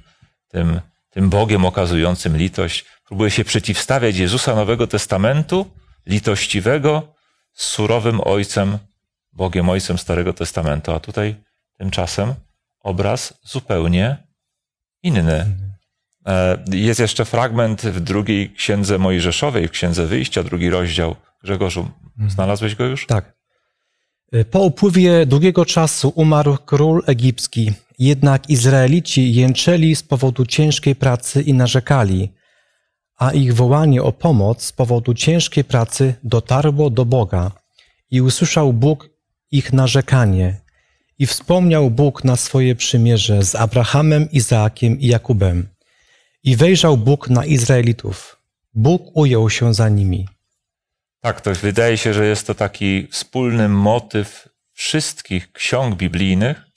tym, 0.49 0.81
tym 1.11 1.31
Bogiem 1.31 1.65
okazującym 1.65 2.37
litość. 2.37 2.85
Próbuje 3.07 3.31
się 3.31 3.45
przeciwstawiać 3.45 4.17
Jezusa 4.17 4.55
Nowego 4.55 4.87
Testamentu, 4.87 5.71
litościwego, 6.07 7.15
z 7.53 7.65
surowym 7.65 8.21
Ojcem, 8.25 8.79
Bogiem 9.33 9.69
Ojcem 9.69 9.99
Starego 9.99 10.33
Testamentu. 10.33 10.93
A 10.93 11.01
tutaj 11.01 11.37
tymczasem 11.79 12.35
obraz 12.81 13.35
zupełnie 13.43 14.17
inny. 15.03 15.47
E, 16.27 16.65
Jest 16.73 17.01
jeszcze 17.01 17.25
fragment 17.25 17.83
w 17.83 18.01
drugiej 18.01 18.51
księdze 18.51 18.99
Mojżeszowej, 18.99 19.69
w 19.69 19.71
księdze 19.71 20.07
wyjścia, 20.07 20.43
drugi 20.43 20.71
rozdział. 20.71 21.17
Grzegorzu, 21.43 21.91
znalazłeś 22.29 22.75
go 22.75 22.85
już? 22.85 23.07
Tak. 23.07 23.40
Po 24.51 24.61
upływie 24.61 25.27
długiego 25.27 25.65
czasu 25.65 26.13
umarł 26.15 26.57
król 26.67 27.03
egipski, 27.07 27.73
jednak 27.99 28.51
Izraelici 28.51 29.35
jęczeli 29.35 29.97
z 29.97 30.03
powodu 30.03 30.47
ciężkiej 30.47 30.97
pracy 30.97 31.43
i 31.43 31.55
narzekali, 31.55 32.33
a 33.17 33.33
ich 33.33 33.55
wołanie 33.55 34.03
o 34.03 34.13
pomoc 34.13 34.65
z 34.65 34.73
powodu 34.73 35.15
ciężkiej 35.15 35.65
pracy 35.65 36.15
dotarło 36.25 36.91
do 36.91 37.05
Boga 37.05 37.51
i 38.11 38.21
usłyszał 38.21 38.73
Bóg 38.73 39.11
ich 39.51 39.73
narzekanie 39.73 40.61
i 41.19 41.27
wspomniał 41.27 41.91
Bóg 41.91 42.25
na 42.25 42.37
swoje 42.37 42.75
przymierze 42.75 43.45
z 43.45 43.55
Abrahamem, 43.55 44.31
Izaakiem 44.31 45.01
i 45.01 45.07
Jakubem. 45.07 45.69
I 46.45 46.57
wejrzał 46.57 46.97
Bóg 46.97 47.31
na 47.31 47.45
Izraelitów. 47.45 48.37
Bóg 48.75 49.03
ujął 49.15 49.51
się 49.51 49.75
za 49.75 49.89
nimi. 49.89 50.27
Tak, 51.21 51.41
to 51.41 51.55
wydaje 51.55 51.99
się, 51.99 52.15
że 52.15 52.27
jest 52.27 52.47
to 52.47 52.55
taki 52.55 53.07
wspólny 53.07 53.69
motyw 53.69 54.49
wszystkich 54.73 55.53
ksiąg 55.53 55.97
biblijnych 55.97 56.71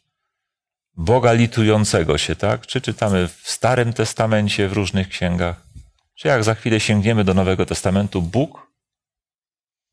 Boga 0.97 1.33
litującego 1.33 2.17
się, 2.17 2.35
tak? 2.35 2.67
Czy 2.67 2.81
czytamy 2.81 3.27
w 3.27 3.49
Starym 3.49 3.93
Testamencie, 3.93 4.67
w 4.67 4.73
różnych 4.73 5.09
księgach, 5.09 5.61
czy 6.15 6.27
jak 6.27 6.43
za 6.43 6.55
chwilę 6.55 6.79
sięgniemy 6.79 7.23
do 7.23 7.33
Nowego 7.33 7.65
Testamentu, 7.65 8.21
Bóg, 8.21 8.67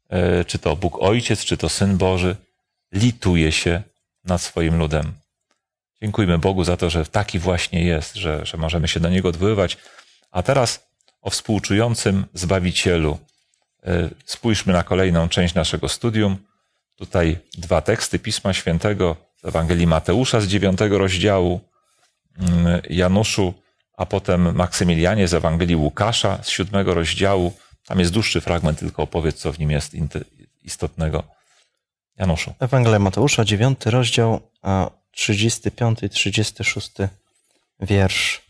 e, 0.09 0.45
czy 0.45 0.59
to 0.59 0.77
Bóg 0.77 1.03
Ojciec, 1.03 1.45
czy 1.45 1.57
to 1.57 1.69
Syn 1.69 1.97
Boży, 1.97 2.37
lituje 2.93 3.53
się 3.53 3.83
nad 4.25 4.43
swoim 4.43 4.79
ludem. 4.79 5.13
Dziękujmy 6.03 6.39
Bogu 6.39 6.65
za 6.65 6.77
to, 6.77 6.91
że 6.91 7.07
taki 7.07 7.39
właśnie 7.39 7.85
jest, 7.85 8.15
że, 8.15 8.47
że 8.47 8.59
możemy 8.59 8.89
się 8.89 9.01
do 9.01 9.09
Niego 9.09 9.29
odwoływać. 9.29 9.77
A 10.31 10.43
teraz 10.43 10.89
o 11.21 11.31
współczującym 11.31 12.27
Zbawicielu. 12.35 13.19
E, 13.87 14.11
Spójrzmy 14.25 14.73
na 14.73 14.83
kolejną 14.83 15.29
część 15.29 15.55
naszego 15.55 15.89
studium. 15.89 16.37
Tutaj 16.97 17.39
dwa 17.59 17.81
teksty 17.81 18.19
Pisma 18.19 18.53
Świętego 18.53 19.17
z 19.37 19.45
Ewangelii 19.45 19.87
Mateusza 19.87 20.41
z 20.41 20.47
dziewiątego 20.47 20.99
rozdziału, 20.99 21.61
mm, 22.39 22.83
Januszu, 22.91 23.55
a 23.97 24.07
potem 24.07 24.57
Maksymilianie 24.57 25.29
z 25.29 25.35
Ewangelii 25.35 25.77
Łukasza 25.77 26.39
z 26.43 26.49
siódmego 26.49 26.95
rozdziału. 26.95 27.53
Tam 27.87 27.99
jest 27.99 28.13
dłuższy 28.13 28.41
fragment, 28.41 28.79
tylko 28.79 29.03
opowiedz, 29.03 29.37
co 29.37 29.53
w 29.53 29.59
nim 29.59 29.71
jest 29.71 29.93
istotnego. 30.63 31.23
Januszu. 32.17 32.55
Ewangelia 32.59 32.99
Mateusza, 32.99 33.45
9 33.45 33.87
rozdział, 33.87 34.41
a 34.63 34.91
35 35.11 36.03
i 36.03 36.11
36 36.11 36.91
wiersz. 37.81 38.43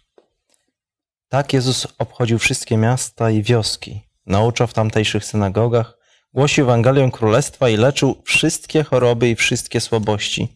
Tak 1.28 1.52
Jezus 1.52 1.86
obchodził 1.98 2.38
wszystkie 2.38 2.76
miasta 2.76 3.30
i 3.30 3.42
wioski. 3.42 4.00
Nauczał 4.30 4.66
w 4.66 4.74
tamtejszych 4.74 5.24
synagogach, 5.24 5.98
głosił 6.34 6.64
Ewangelię 6.64 7.10
Królestwa 7.10 7.68
i 7.68 7.76
leczył 7.76 8.22
wszystkie 8.24 8.84
choroby 8.84 9.28
i 9.28 9.36
wszystkie 9.36 9.80
słabości. 9.80 10.48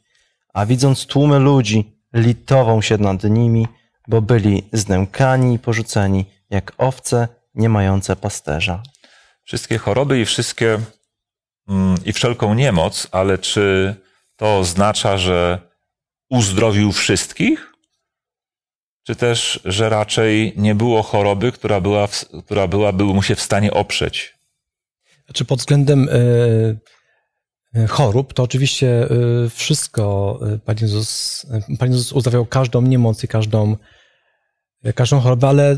A 0.54 0.66
widząc 0.66 1.07
tłumy 1.07 1.38
ludzi, 1.38 1.99
litował 2.12 2.83
się 2.83 2.99
nad 2.99 3.25
nimi, 3.25 3.69
bo 4.09 4.23
byli 4.23 4.62
znękani 4.73 5.54
i 5.54 5.59
porzuceni, 5.59 6.25
jak 6.50 6.73
owce 6.78 7.28
nie 7.54 7.69
mające 7.69 8.16
pasterza. 8.16 8.83
Wszystkie 9.45 9.78
choroby 9.78 10.21
i 10.21 10.25
wszystkie 10.25 10.78
mm, 11.69 11.97
i 12.04 12.12
wszelką 12.12 12.54
niemoc, 12.54 13.09
ale 13.12 13.38
czy 13.38 13.95
to 14.37 14.59
oznacza, 14.59 15.19
że 15.19 15.59
uzdrowił 16.31 16.93
wszystkich? 16.93 17.74
Czy 19.04 19.16
też, 19.16 19.61
że 19.64 19.88
raczej 19.88 20.52
nie 20.56 20.75
było 20.75 21.02
choroby, 21.02 21.52
która, 21.52 21.80
była, 21.80 22.06
w- 22.06 22.25
która 22.46 22.66
byłaby 22.68 23.04
mu 23.04 23.23
się 23.23 23.34
w 23.34 23.40
stanie 23.40 23.73
oprzeć? 23.73 24.34
Znaczy 25.25 25.44
pod 25.44 25.58
względem 25.58 26.08
e, 27.75 27.87
chorób, 27.87 28.32
to 28.32 28.42
oczywiście 28.42 29.02
e, 29.02 29.08
wszystko 29.50 30.38
Pan 30.64 30.76
Jezus, 30.80 31.46
Pan 31.78 31.90
Jezus 31.90 32.12
uzdrawiał 32.12 32.46
każdą 32.46 32.82
niemoc 32.82 33.25
i 33.25 33.28
każdą, 33.28 33.76
każdą 34.94 35.20
chorobę, 35.20 35.49
ale 35.49 35.70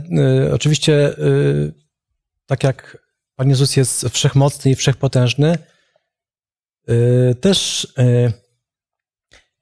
e, 0.48 0.54
oczywiście 0.54 1.14
tak 2.46 2.64
jak 2.64 2.98
Pan 3.36 3.48
Jezus 3.48 3.76
jest 3.76 4.08
wszechmocny 4.08 4.70
i 4.70 4.74
wszechpotężny, 4.74 5.58
też 7.40 7.88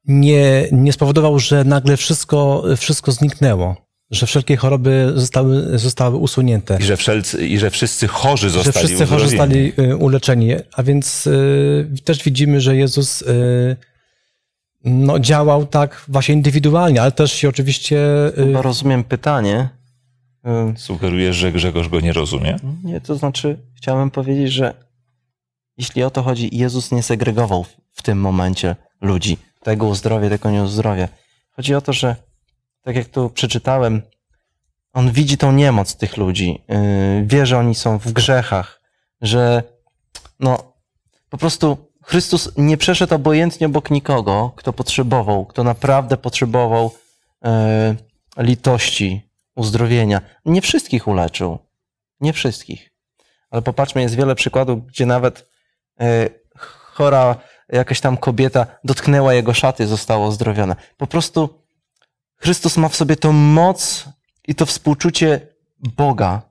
nie, 0.06 0.68
nie 0.72 0.92
spowodował, 0.92 1.38
że 1.38 1.64
nagle 1.64 1.96
wszystko, 1.96 2.64
wszystko 2.76 3.12
zniknęło, 3.12 3.76
że 4.10 4.26
wszelkie 4.26 4.56
choroby 4.56 5.12
zostały, 5.14 5.78
zostały 5.78 6.16
usunięte 6.16 6.78
I 6.80 6.84
że, 6.84 6.96
wszelcy, 6.96 7.46
i 7.46 7.58
że 7.58 7.70
wszyscy 7.70 8.08
chorzy 8.08 8.50
że 8.50 8.62
zostali 8.62 8.86
wszyscy 8.86 9.06
chorzy 9.06 9.28
zostali 9.28 9.72
y, 9.78 9.96
uleczeni. 9.96 10.52
A 10.76 10.82
więc 10.82 11.26
y, 11.26 11.88
też 12.04 12.22
widzimy, 12.22 12.60
że 12.60 12.76
Jezus 12.76 13.22
y, 13.22 13.76
no, 14.84 15.18
działał 15.18 15.66
tak 15.66 16.04
właśnie 16.08 16.34
indywidualnie, 16.34 17.02
ale 17.02 17.12
też 17.12 17.32
się 17.32 17.48
oczywiście. 17.48 18.26
y, 18.28 18.32
Chyba 18.46 18.62
rozumiem 18.62 19.04
pytanie. 19.04 19.68
y, 20.74 20.78
Sugerujesz, 20.78 21.36
że 21.36 21.52
Grzegorz 21.52 21.88
go 21.88 22.00
nie 22.00 22.12
rozumie? 22.12 22.56
Nie, 22.84 23.00
to 23.00 23.16
znaczy 23.16 23.58
chciałem 23.76 24.10
powiedzieć, 24.10 24.52
że 24.52 24.74
jeśli 25.78 26.02
o 26.02 26.10
to 26.10 26.22
chodzi, 26.22 26.56
Jezus 26.56 26.92
nie 26.92 27.02
segregował 27.02 27.64
w 27.92 28.02
tym 28.02 28.20
momencie 28.20 28.76
ludzi. 29.00 29.36
Tego 29.64 29.86
uzdrowię, 29.86 30.30
tego 30.30 30.50
nie 30.50 30.62
uzdrowię. 30.62 31.08
Chodzi 31.56 31.74
o 31.74 31.80
to, 31.80 31.92
że 31.92 32.16
tak 32.82 32.96
jak 32.96 33.08
tu 33.08 33.30
przeczytałem, 33.30 34.02
on 34.92 35.12
widzi 35.12 35.36
tą 35.38 35.52
niemoc 35.52 35.96
tych 35.96 36.16
ludzi. 36.16 36.62
yy, 36.68 37.26
Wie, 37.26 37.46
że 37.46 37.58
oni 37.58 37.74
są 37.74 37.98
w 37.98 38.12
grzechach, 38.12 38.80
że 39.20 39.62
no 40.40 40.72
po 41.30 41.38
prostu 41.38 41.90
Chrystus 42.02 42.52
nie 42.56 42.76
przeszedł 42.76 43.14
obojętnie 43.14 43.66
obok 43.66 43.90
nikogo, 43.90 44.52
kto 44.56 44.72
potrzebował, 44.72 45.46
kto 45.46 45.64
naprawdę 45.64 46.16
potrzebował 46.16 46.92
yy, 47.42 47.50
litości, 48.36 49.30
uzdrowienia. 49.54 50.20
Nie 50.44 50.60
wszystkich 50.60 51.08
uleczył. 51.08 51.58
Nie 52.20 52.32
wszystkich. 52.32 52.90
Ale 53.50 53.62
popatrzmy, 53.62 54.02
jest 54.02 54.14
wiele 54.14 54.34
przykładów, 54.34 54.86
gdzie 54.86 55.06
nawet 55.06 55.50
e, 56.00 56.28
chora 56.94 57.36
jakaś 57.68 58.00
tam 58.00 58.16
kobieta 58.16 58.66
dotknęła 58.84 59.34
jego 59.34 59.54
szaty, 59.54 59.86
zostało 59.86 60.28
uzdrowione. 60.28 60.76
Po 60.96 61.06
prostu 61.06 61.64
Chrystus 62.36 62.76
ma 62.76 62.88
w 62.88 62.96
sobie 62.96 63.16
tą 63.16 63.32
moc 63.32 64.04
i 64.48 64.54
to 64.54 64.66
współczucie 64.66 65.40
Boga. 65.78 66.42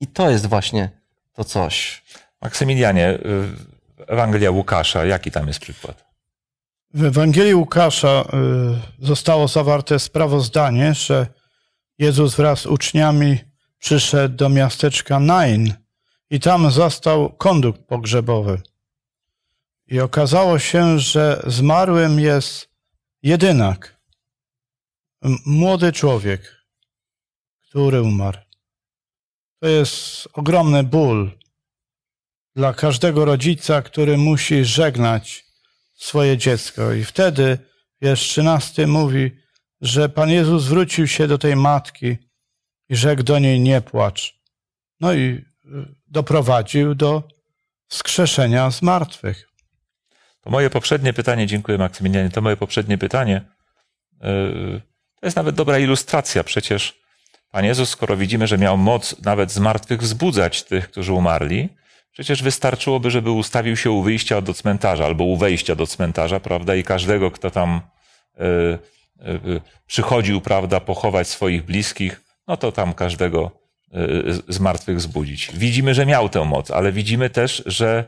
I 0.00 0.06
to 0.06 0.30
jest 0.30 0.46
właśnie 0.46 0.90
to 1.32 1.44
coś. 1.44 2.02
Maksymilianie, 2.42 3.10
y, 3.10 4.06
Ewangelia 4.06 4.50
Łukasza, 4.50 5.04
jaki 5.04 5.30
tam 5.30 5.48
jest 5.48 5.60
przykład? 5.60 6.04
W 6.94 7.04
Ewangelii 7.04 7.54
Łukasza 7.54 8.24
y, 9.00 9.06
zostało 9.06 9.48
zawarte 9.48 9.98
sprawozdanie, 9.98 10.94
że 10.94 11.26
Jezus 11.98 12.34
wraz 12.34 12.60
z 12.60 12.66
uczniami 12.66 13.38
przyszedł 13.78 14.36
do 14.36 14.48
miasteczka 14.48 15.20
Nain 15.20 15.74
i 16.30 16.40
tam 16.40 16.70
zastał 16.70 17.30
kondukt 17.30 17.80
pogrzebowy. 17.80 18.62
I 19.88 20.00
okazało 20.00 20.58
się, 20.58 20.98
że 20.98 21.42
zmarłym 21.46 22.20
jest 22.20 22.68
jedynak, 23.22 24.00
młody 25.46 25.92
człowiek, 25.92 26.64
który 27.68 28.02
umarł. 28.02 28.38
To 29.60 29.68
jest 29.68 30.28
ogromny 30.32 30.84
ból 30.84 31.38
dla 32.56 32.74
każdego 32.74 33.24
rodzica, 33.24 33.82
który 33.82 34.16
musi 34.16 34.64
żegnać 34.64 35.44
swoje 35.94 36.36
dziecko. 36.36 36.92
I 36.92 37.04
wtedy 37.04 37.58
wiersz 38.00 38.20
13 38.20 38.86
mówi, 38.86 39.36
że 39.80 40.08
Pan 40.08 40.30
Jezus 40.30 40.62
zwrócił 40.62 41.06
się 41.06 41.28
do 41.28 41.38
tej 41.38 41.56
matki 41.56 42.16
i 42.88 42.96
rzekł 42.96 43.22
do 43.22 43.38
niej 43.38 43.60
nie 43.60 43.80
płacz. 43.80 44.40
No 45.00 45.12
i 45.12 45.18
y, 45.18 45.44
doprowadził 46.06 46.94
do 46.94 47.22
wskrzeszenia 47.88 48.70
z 48.70 48.82
martwych. 48.82 49.44
To 49.44 49.47
moje 50.48 50.70
poprzednie 50.70 51.12
pytanie, 51.12 51.46
dziękuję 51.46 51.78
Maksymilianie, 51.78 52.30
to 52.30 52.40
moje 52.40 52.56
poprzednie 52.56 52.98
pytanie, 52.98 53.40
yy, 54.22 54.80
to 55.20 55.26
jest 55.26 55.36
nawet 55.36 55.54
dobra 55.54 55.78
ilustracja. 55.78 56.44
Przecież 56.44 56.98
Pan 57.50 57.64
Jezus, 57.64 57.88
skoro 57.88 58.16
widzimy, 58.16 58.46
że 58.46 58.58
miał 58.58 58.78
moc 58.78 59.22
nawet 59.22 59.52
z 59.52 59.58
martwych 59.58 60.00
wzbudzać 60.00 60.62
tych, 60.62 60.90
którzy 60.90 61.12
umarli, 61.12 61.68
przecież 62.12 62.42
wystarczyłoby, 62.42 63.10
żeby 63.10 63.30
ustawił 63.30 63.76
się 63.76 63.90
u 63.90 64.02
wyjścia 64.02 64.40
do 64.40 64.54
cmentarza 64.54 65.04
albo 65.04 65.24
u 65.24 65.36
wejścia 65.36 65.74
do 65.74 65.86
cmentarza, 65.86 66.40
prawda, 66.40 66.74
i 66.74 66.84
każdego, 66.84 67.30
kto 67.30 67.50
tam 67.50 67.80
yy, 68.38 68.78
yy, 69.44 69.60
przychodził, 69.86 70.40
prawda, 70.40 70.80
pochować 70.80 71.28
swoich 71.28 71.64
bliskich, 71.64 72.20
no 72.48 72.56
to 72.56 72.72
tam 72.72 72.94
każdego 72.94 73.68
z 74.48 74.60
martwych 74.60 75.00
zbudzić. 75.00 75.50
Widzimy, 75.54 75.94
że 75.94 76.06
miał 76.06 76.28
tę 76.28 76.44
moc, 76.44 76.70
ale 76.70 76.92
widzimy 76.92 77.30
też, 77.30 77.62
że 77.66 78.04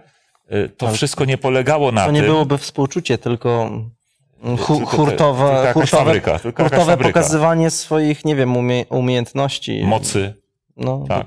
to 0.76 0.86
Ale 0.86 0.96
wszystko 0.96 1.24
nie 1.24 1.38
polegało 1.38 1.92
na 1.92 2.04
To 2.06 2.10
nie 2.10 2.20
tym, 2.20 2.30
byłoby 2.30 2.58
współczucie, 2.58 3.18
tylko 3.18 3.70
mm, 4.42 4.56
hu, 4.56 4.86
hurtowe, 4.86 5.62
tylko 5.64 5.80
hurtowe, 5.80 6.04
fabryka, 6.04 6.38
tylko 6.38 6.62
hurtowe 6.62 6.96
pokazywanie 6.96 7.70
swoich, 7.70 8.24
nie 8.24 8.36
wiem, 8.36 8.56
umie, 8.56 8.86
umiejętności. 8.86 9.84
mocy. 9.84 10.34
No, 10.76 11.04
Tak. 11.08 11.26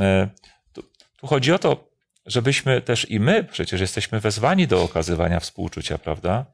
E, 0.00 0.28
Tu, 0.72 0.82
tu 1.20 1.26
chodzi 1.26 1.52
o 1.52 1.58
to, 1.58 1.84
żebyśmy 2.26 2.80
też 2.80 3.10
i 3.10 3.20
my 3.20 3.44
przecież 3.44 3.80
jesteśmy 3.80 4.20
wezwani 4.20 4.66
do 4.66 4.82
okazywania 4.82 5.40
współczucia, 5.40 5.98
prawda? 5.98 6.44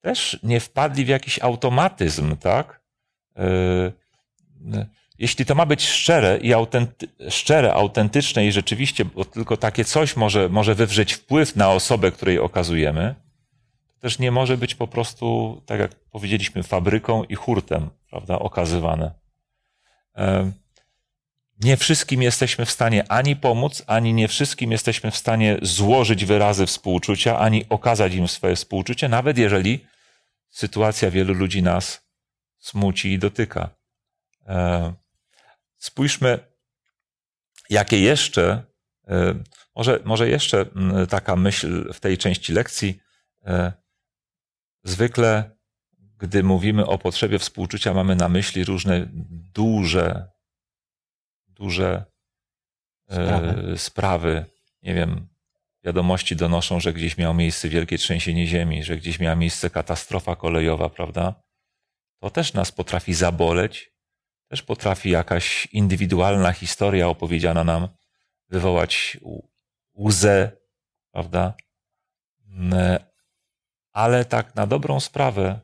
Też 0.00 0.38
nie 0.42 0.60
wpadli 0.60 1.04
w 1.04 1.08
jakiś 1.08 1.38
automatyzm, 1.42 2.36
tak? 2.36 2.80
E, 3.36 3.42
Jeśli 5.20 5.44
to 5.44 5.54
ma 5.54 5.66
być 5.66 5.88
szczere 5.88 6.38
i 6.38 6.52
autenty, 6.52 7.08
szczere, 7.28 7.74
autentyczne 7.74 8.46
i 8.46 8.52
rzeczywiście, 8.52 9.04
bo 9.04 9.24
tylko 9.24 9.56
takie 9.56 9.84
coś 9.84 10.16
może, 10.16 10.48
może 10.48 10.74
wywrzeć 10.74 11.12
wpływ 11.12 11.56
na 11.56 11.70
osobę, 11.70 12.12
której 12.12 12.38
okazujemy, 12.38 13.14
to 13.94 14.00
też 14.00 14.18
nie 14.18 14.30
może 14.30 14.56
być 14.56 14.74
po 14.74 14.86
prostu, 14.86 15.62
tak 15.66 15.80
jak 15.80 15.94
powiedzieliśmy, 15.94 16.62
fabryką 16.62 17.24
i 17.24 17.34
hurtem, 17.34 17.90
prawda, 18.10 18.38
okazywane. 18.38 19.10
Nie 21.60 21.76
wszystkim 21.76 22.22
jesteśmy 22.22 22.66
w 22.66 22.70
stanie 22.70 23.12
ani 23.12 23.36
pomóc, 23.36 23.82
ani 23.86 24.14
nie 24.14 24.28
wszystkim 24.28 24.72
jesteśmy 24.72 25.10
w 25.10 25.16
stanie 25.16 25.58
złożyć 25.62 26.24
wyrazy 26.24 26.66
współczucia, 26.66 27.38
ani 27.38 27.64
okazać 27.68 28.14
im 28.14 28.28
swoje 28.28 28.56
współczucie, 28.56 29.08
nawet 29.08 29.38
jeżeli 29.38 29.84
sytuacja 30.50 31.10
wielu 31.10 31.34
ludzi 31.34 31.62
nas 31.62 32.02
smuci 32.58 33.12
i 33.12 33.18
dotyka. 33.18 33.70
Spójrzmy, 35.80 36.38
jakie 37.70 38.00
jeszcze, 38.00 38.64
e, 39.08 39.34
może, 39.76 40.00
może 40.04 40.28
jeszcze 40.28 40.60
mm, 40.60 41.06
taka 41.06 41.36
myśl 41.36 41.92
w 41.92 42.00
tej 42.00 42.18
części 42.18 42.52
lekcji. 42.52 43.00
e, 43.46 43.72
Zwykle, 44.84 45.50
gdy 46.18 46.42
mówimy 46.42 46.86
o 46.86 46.98
potrzebie 46.98 47.38
współczucia, 47.38 47.94
mamy 47.94 48.16
na 48.16 48.28
myśli 48.28 48.64
różne 48.64 49.08
duże, 49.54 50.30
duże 51.46 52.04
Sprawy. 53.10 53.72
e, 53.72 53.78
sprawy. 53.78 54.44
Nie 54.82 54.94
wiem, 54.94 55.28
wiadomości 55.84 56.36
donoszą, 56.36 56.80
że 56.80 56.92
gdzieś 56.92 57.18
miało 57.18 57.34
miejsce 57.34 57.68
wielkie 57.68 57.98
trzęsienie 57.98 58.46
ziemi, 58.46 58.84
że 58.84 58.96
gdzieś 58.96 59.18
miała 59.18 59.36
miejsce 59.36 59.70
katastrofa 59.70 60.36
kolejowa, 60.36 60.88
prawda? 60.88 61.42
To 62.18 62.30
też 62.30 62.52
nas 62.52 62.72
potrafi 62.72 63.14
zaboleć, 63.14 63.89
też 64.50 64.62
potrafi 64.62 65.10
jakaś 65.10 65.68
indywidualna 65.72 66.52
historia 66.52 67.08
opowiedziana 67.08 67.64
nam 67.64 67.88
wywołać 68.48 69.18
łzę, 69.94 70.52
prawda? 71.12 71.54
Mm, 72.48 72.98
Ale 73.92 74.24
tak 74.24 74.54
na 74.54 74.66
dobrą 74.66 75.00
sprawę, 75.00 75.60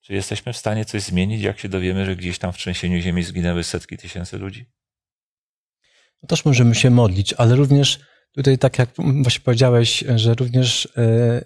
czy 0.00 0.14
jesteśmy 0.14 0.52
w 0.52 0.56
stanie 0.56 0.84
coś 0.84 1.02
zmienić, 1.02 1.42
jak 1.42 1.58
się 1.58 1.68
dowiemy, 1.68 2.06
że 2.06 2.16
gdzieś 2.16 2.38
tam 2.38 2.52
w 2.52 2.56
trzęsieniu 2.56 3.00
ziemi 3.00 3.22
zginęły 3.22 3.64
setki 3.64 3.96
tysięcy 3.96 4.38
ludzi? 4.38 4.66
Też 6.28 6.44
możemy 6.44 6.74
się 6.74 6.90
modlić, 6.90 7.32
ale 7.32 7.56
również 7.56 8.00
tutaj, 8.32 8.58
tak 8.58 8.78
jak 8.78 8.90
właśnie 9.22 9.40
powiedziałeś, 9.40 10.04
że 10.16 10.34
również 10.34 10.88
e, 10.96 11.44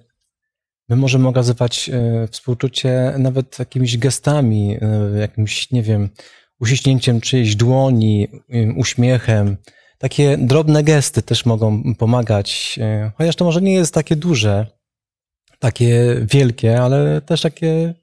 my 0.88 0.96
możemy 0.96 1.28
okazywać 1.28 1.88
e, 1.88 2.28
współczucie 2.28 3.14
nawet 3.18 3.58
jakimiś 3.58 3.98
gestami, 3.98 4.76
e, 4.80 5.18
jakimś, 5.18 5.70
nie 5.70 5.82
wiem, 5.82 6.10
uściśnięciem 6.62 7.20
czyjejś 7.20 7.56
dłoni, 7.56 8.28
uśmiechem. 8.76 9.56
Takie 9.98 10.36
drobne 10.38 10.82
gesty 10.82 11.22
też 11.22 11.46
mogą 11.46 11.94
pomagać, 11.94 12.78
e, 12.82 13.12
chociaż 13.18 13.36
to 13.36 13.44
może 13.44 13.62
nie 13.62 13.74
jest 13.74 13.94
takie 13.94 14.16
duże, 14.16 14.66
takie 15.58 16.16
wielkie, 16.30 16.82
ale 16.82 17.20
też 17.20 17.40
takie 17.40 17.94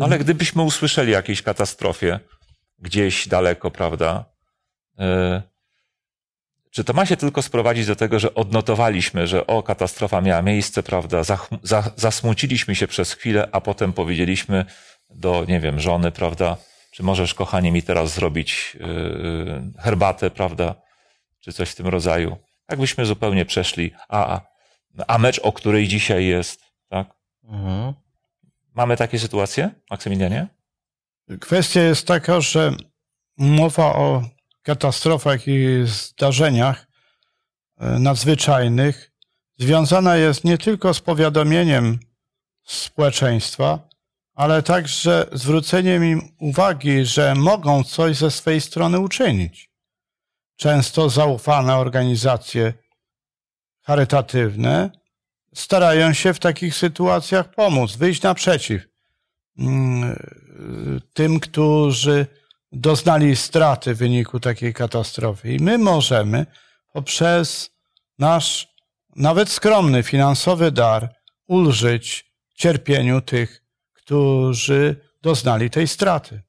Ale 0.00 0.18
gdybyśmy 0.18 0.62
usłyszeli 0.62 1.12
o 1.12 1.16
jakiejś 1.16 1.42
katastrofie 1.42 2.20
gdzieś 2.78 3.28
daleko, 3.28 3.70
prawda? 3.70 4.24
e, 4.98 5.42
Czy 6.70 6.84
to 6.84 6.92
ma 6.92 7.06
się 7.06 7.16
tylko 7.16 7.42
sprowadzić 7.42 7.86
do 7.86 7.96
tego, 7.96 8.18
że 8.18 8.34
odnotowaliśmy, 8.34 9.26
że 9.26 9.46
o, 9.46 9.62
katastrofa 9.62 10.20
miała 10.20 10.42
miejsce, 10.42 10.82
prawda? 10.82 11.22
Zasmuciliśmy 11.96 12.74
się 12.74 12.86
przez 12.86 13.12
chwilę, 13.12 13.48
a 13.52 13.60
potem 13.60 13.92
powiedzieliśmy 13.92 14.64
do, 15.10 15.44
nie 15.48 15.60
wiem, 15.60 15.80
żony, 15.80 16.10
prawda? 16.10 16.56
Czy 16.96 17.02
możesz, 17.02 17.34
kochanie, 17.34 17.72
mi 17.72 17.82
teraz 17.82 18.14
zrobić 18.14 18.76
yy, 18.80 19.72
herbatę, 19.78 20.30
prawda? 20.30 20.74
Czy 21.40 21.52
coś 21.52 21.70
w 21.70 21.74
tym 21.74 21.86
rodzaju. 21.86 22.36
Tak 22.66 22.78
byśmy 22.78 23.06
zupełnie 23.06 23.44
przeszli. 23.44 23.94
A, 24.08 24.40
a, 25.06 25.18
mecz, 25.18 25.38
o 25.38 25.52
której 25.52 25.88
dzisiaj 25.88 26.26
jest, 26.26 26.60
tak? 26.88 27.08
Mhm. 27.44 27.94
Mamy 28.74 28.96
takie 28.96 29.18
sytuacje, 29.18 29.70
Maksymilianie? 29.90 30.46
Kwestia 31.40 31.80
jest 31.80 32.06
taka, 32.06 32.40
że 32.40 32.72
mowa 33.36 33.94
o 33.94 34.22
katastrofach 34.62 35.48
i 35.48 35.82
zdarzeniach 35.84 36.86
e, 37.78 37.98
nadzwyczajnych 37.98 39.12
związana 39.58 40.16
jest 40.16 40.44
nie 40.44 40.58
tylko 40.58 40.94
z 40.94 41.00
powiadomieniem 41.00 41.98
społeczeństwa, 42.64 43.85
ale 44.36 44.62
także 44.62 45.26
zwróceniem 45.32 46.04
im 46.04 46.28
uwagi, 46.40 47.04
że 47.04 47.34
mogą 47.34 47.84
coś 47.84 48.16
ze 48.16 48.30
swej 48.30 48.60
strony 48.60 49.00
uczynić. 49.00 49.70
Często 50.56 51.10
zaufane 51.10 51.76
organizacje 51.76 52.72
charytatywne 53.82 54.90
starają 55.54 56.12
się 56.12 56.34
w 56.34 56.38
takich 56.38 56.74
sytuacjach 56.74 57.50
pomóc, 57.50 57.96
wyjść 57.96 58.22
naprzeciw 58.22 58.82
mm, 59.58 60.16
tym, 61.12 61.40
którzy 61.40 62.26
doznali 62.72 63.36
straty 63.36 63.94
w 63.94 63.98
wyniku 63.98 64.40
takiej 64.40 64.74
katastrofy. 64.74 65.54
I 65.54 65.60
my 65.60 65.78
możemy 65.78 66.46
poprzez 66.92 67.70
nasz 68.18 68.68
nawet 69.16 69.48
skromny 69.48 70.02
finansowy 70.02 70.72
dar 70.72 71.14
ulżyć 71.46 72.32
cierpieniu 72.54 73.20
tych, 73.20 73.65
którzy 74.06 74.96
doznali 75.22 75.70
tej 75.70 75.88
straty. 75.88 76.40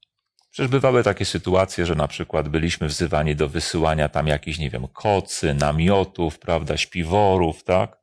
Przecież 0.52 0.72
bywały 0.72 1.04
takie 1.04 1.26
sytuacje, 1.26 1.86
że 1.86 1.96
na 1.96 2.08
przykład 2.08 2.50
byliśmy 2.50 2.88
wzywani 2.88 3.36
do 3.36 3.50
wysyłania 3.50 4.10
tam 4.10 4.28
jakichś, 4.28 4.60
nie 4.60 4.70
wiem, 4.70 4.88
kocy, 4.88 5.54
namiotów, 5.54 6.39
prawda, 6.39 6.78
śpiworów, 6.78 7.63
tak? 7.63 7.98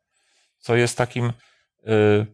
Co 0.59 0.77
jest 0.77 0.99
takim, 0.99 1.33
yy, 1.87 2.27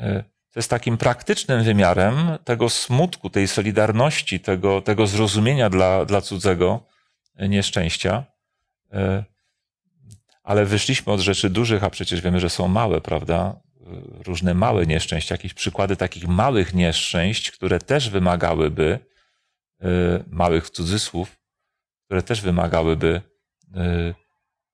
yy, 0.00 0.24
to 0.52 0.58
jest 0.60 0.70
takim 0.70 0.98
praktycznym 0.98 1.64
wymiarem 1.64 2.16
tego 2.44 2.68
smutku, 2.68 3.30
tej 3.30 3.48
solidarności, 3.48 4.40
tego, 4.40 4.82
tego 4.82 5.06
zrozumienia 5.06 5.70
dla, 5.70 6.04
dla 6.04 6.20
cudzego 6.20 6.80
nieszczęścia. 7.38 8.24
Yy, 8.92 9.24
ale 10.42 10.64
wyszliśmy 10.64 11.12
od 11.12 11.20
rzeczy 11.20 11.50
dużych, 11.50 11.84
a 11.84 11.90
przecież 11.90 12.20
wiemy, 12.20 12.40
że 12.40 12.50
są 12.50 12.68
małe, 12.68 13.00
prawda? 13.00 13.60
Różne 14.26 14.54
małe 14.54 14.86
nieszczęścia, 14.86 15.34
jakieś 15.34 15.54
przykłady 15.54 15.96
takich 15.96 16.28
małych 16.28 16.74
nieszczęść, 16.74 17.50
które 17.50 17.78
też 17.78 18.10
wymagałyby, 18.10 18.98
y, 19.82 19.86
małych 20.30 20.66
w 20.66 20.70
cudzysłów, 20.70 21.36
które 22.04 22.22
też 22.22 22.40
wymagałyby 22.40 23.22
y, 23.76 24.14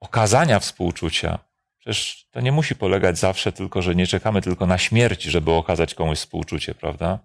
okazania 0.00 0.59
współczucia. 0.59 1.38
Przecież 1.78 2.28
to 2.31 2.40
nie 2.40 2.52
musi 2.52 2.74
polegać 2.76 3.18
zawsze 3.18 3.52
tylko, 3.52 3.83
że 3.83 3.94
nie 3.94 4.07
czekamy 4.07 4.42
tylko 4.42 4.66
na 4.66 4.78
śmierć, 4.78 5.22
żeby 5.22 5.50
okazać 5.50 5.94
komuś 5.94 6.18
współczucie, 6.18 6.74
prawda? 6.74 7.18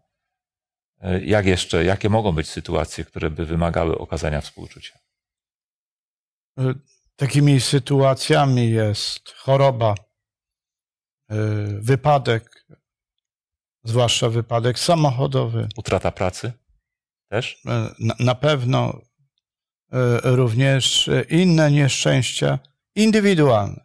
Y, 1.03 1.25
Jak 1.25 1.45
jeszcze, 1.45 1.85
jakie 1.85 2.09
mogą 2.09 2.31
być 2.31 2.49
sytuacje, 2.49 3.05
które 3.05 3.29
by 3.29 3.45
wymagały 3.45 3.97
okazania 3.97 4.41
współczucia? 4.41 4.99
Takimi 7.15 7.61
sytuacjami 7.61 8.71
jest 8.71 9.29
choroba, 9.29 9.95
wypadek, 11.79 12.65
zwłaszcza 13.83 14.29
wypadek 14.29 14.79
samochodowy. 14.79 15.67
Utrata 15.77 16.11
pracy 16.11 16.53
też? 17.29 17.61
E, 17.65 17.89
Na, 17.99 18.15
na 18.19 18.35
pewno 18.35 19.01
e, 19.91 20.19
również 20.23 21.09
inne 21.29 21.71
nieszczęścia 21.71 22.59
indywidualne. 22.95 23.83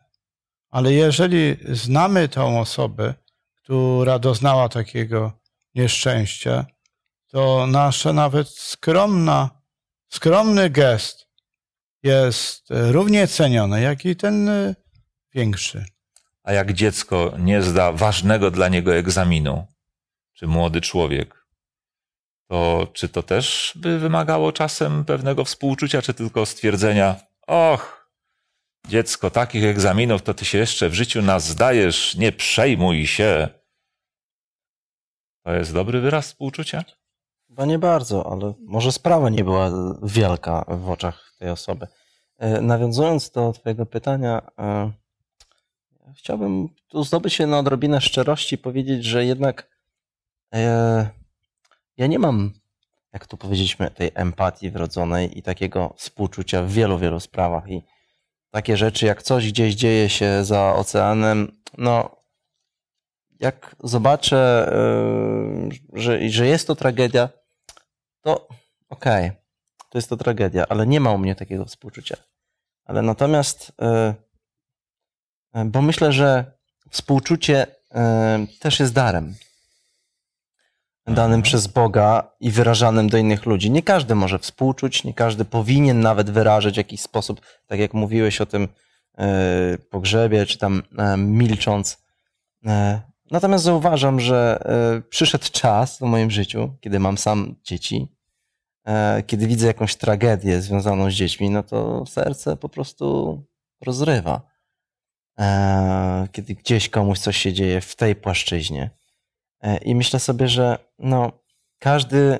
Ale 0.70 0.92
jeżeli 0.92 1.56
znamy 1.68 2.28
tą 2.28 2.61
osobę, 2.61 3.14
która 3.54 4.18
doznała 4.18 4.68
takiego 4.68 5.32
nieszczęścia, 5.74 6.66
to 7.26 7.66
nasza 7.66 8.12
nawet 8.12 8.48
skromna, 8.48 9.50
skromny 10.08 10.70
gest 10.70 11.28
jest 12.02 12.68
równie 12.70 13.26
ceniony, 13.26 13.80
jak 13.80 14.04
i 14.04 14.16
ten 14.16 14.50
większy. 15.34 15.84
A 16.48 16.52
jak 16.52 16.72
dziecko 16.72 17.32
nie 17.38 17.62
zda 17.62 17.92
ważnego 17.92 18.50
dla 18.50 18.68
niego 18.68 18.94
egzaminu, 18.94 19.66
czy 20.32 20.46
młody 20.46 20.80
człowiek, 20.80 21.46
to 22.46 22.87
czy 22.92 23.08
to 23.08 23.22
też 23.22 23.72
by 23.76 23.98
wymagało 23.98 24.52
czasem 24.52 25.04
pewnego 25.04 25.44
współczucia, 25.44 26.02
czy 26.02 26.14
tylko 26.14 26.46
stwierdzenia, 26.46 27.16
och, 27.46 28.11
dziecko, 28.88 29.30
takich 29.30 29.64
egzaminów 29.64 30.22
to 30.22 30.34
ty 30.34 30.44
się 30.44 30.58
jeszcze 30.58 30.88
w 30.88 30.94
życiu 30.94 31.22
nas 31.22 31.48
zdajesz, 31.48 32.14
nie 32.14 32.32
przejmuj 32.32 33.06
się. 33.06 33.48
To 35.44 35.52
jest 35.52 35.74
dobry 35.74 36.00
wyraz 36.00 36.26
współczucia? 36.26 36.84
Chyba 37.48 37.64
nie 37.64 37.78
bardzo, 37.78 38.32
ale 38.32 38.54
może 38.61 38.92
sprawa 38.92 39.30
nie 39.30 39.44
była 39.44 39.70
wielka 40.02 40.64
w 40.68 40.90
oczach 40.90 41.32
tej 41.38 41.50
osoby. 41.50 41.87
E, 42.38 42.61
Nawiązując 42.61 43.30
do 43.30 43.52
Twojego 43.52 43.87
pytania, 43.87 44.42
e, 44.58 44.92
chciałbym 46.18 46.68
tu 46.88 47.04
zdobyć 47.04 47.35
się 47.35 47.46
na 47.46 47.59
odrobinę 47.59 48.00
szczerości 48.00 48.54
i 48.54 48.59
powiedzieć, 48.59 49.04
że 49.04 49.24
jednak 49.24 49.70
e, 50.54 51.11
ja 51.96 52.07
nie 52.07 52.18
mam, 52.18 52.52
jak 53.12 53.26
tu 53.26 53.37
powiedzieliśmy, 53.37 53.90
tej 53.90 54.11
empatii 54.14 54.70
wrodzonej 54.70 55.38
i 55.38 55.42
takiego 55.42 55.94
współczucia 55.96 56.62
w 56.62 56.70
wielu, 56.70 56.98
wielu 56.98 57.20
sprawach. 57.20 57.68
I 57.68 57.83
takie 58.50 58.76
rzeczy, 58.76 59.07
jak 59.07 59.22
coś 59.22 59.52
gdzieś 59.52 59.74
dzieje 59.74 60.09
się 60.09 60.44
za 60.44 60.74
oceanem, 60.74 61.52
no 61.78 62.16
jak 63.40 63.76
zobaczę, 63.85 64.72
e, 64.72 66.00
że, 66.00 66.28
że 66.28 66.46
jest 66.46 66.66
to 66.66 66.74
tragedia, 66.74 67.28
to 68.20 68.48
okej, 68.88 69.31
to 69.90 69.98
jest 69.98 70.09
to 70.09 70.16
tragedia, 70.16 70.66
ale 70.68 70.87
nie 70.87 71.00
ma 71.00 71.12
u 71.12 71.18
mnie 71.18 71.35
takiego 71.35 71.64
współczucia. 71.64 72.16
Ale 72.85 73.02
natomiast, 73.02 73.72
e, 73.83 74.14
bo 75.66 75.82
myślę, 75.82 76.12
że 76.12 76.52
współczucie 76.90 77.66
e, 77.94 78.46
też 78.61 78.80
jest 78.80 78.92
darem. 78.92 79.34
Danym 81.06 81.42
przez 81.42 81.66
Boga 81.66 82.30
i 82.40 82.50
wyrażanym 82.50 83.08
do 83.08 83.18
innych 83.18 83.46
ludzi. 83.46 83.70
Nie 83.70 83.82
każdy 83.82 84.14
może 84.14 84.38
współczuć, 84.38 85.04
nie 85.04 85.14
każdy 85.14 85.44
powinien 85.44 86.00
nawet 86.00 86.30
wyrażać 86.30 86.74
w 86.74 86.76
jakiś 86.76 87.00
sposób, 87.00 87.40
tak 87.66 87.78
jak 87.78 87.94
mówiłeś 87.94 88.40
o 88.40 88.46
tym 88.46 88.68
e, 89.18 89.78
pogrzebie, 89.90 90.46
czy 90.46 90.58
tam 90.58 90.82
e, 90.98 91.16
milcząc. 91.16 91.98
E, 92.66 93.00
Natomiast 93.30 93.64
zauważam, 93.64 94.20
że 94.20 94.58
e, 94.64 95.00
przyszedł 95.00 95.44
czas 95.52 95.98
w 95.98 96.00
moim 96.00 96.30
życiu, 96.30 96.70
kiedy 96.80 96.98
mam 96.98 97.18
sam 97.18 97.54
dzieci, 97.64 98.08
e, 98.84 99.22
kiedy 99.26 99.46
widzę 99.46 99.66
jakąś 99.66 99.96
tragedię 99.96 100.62
związaną 100.62 101.11
z 101.11 101.14
dziećmi, 101.14 101.50
no 101.50 101.62
to 101.62 102.06
serce 102.06 102.56
po 102.56 102.68
prostu 102.68 103.38
rozrywa. 103.80 104.47
E, 105.38 106.29
Kiedy 106.33 106.55
gdzieś 106.55 106.88
komuś 106.88 107.18
coś 107.18 107.37
się 107.37 107.53
dzieje 107.53 107.81
w 107.81 107.96
tej 107.96 108.16
płaszczyźnie. 108.16 108.90
E, 109.62 109.77
I 109.77 109.94
myślę 109.94 110.20
sobie, 110.20 110.48
że 110.48 110.79
no, 110.98 111.33
każdy, 111.79 112.38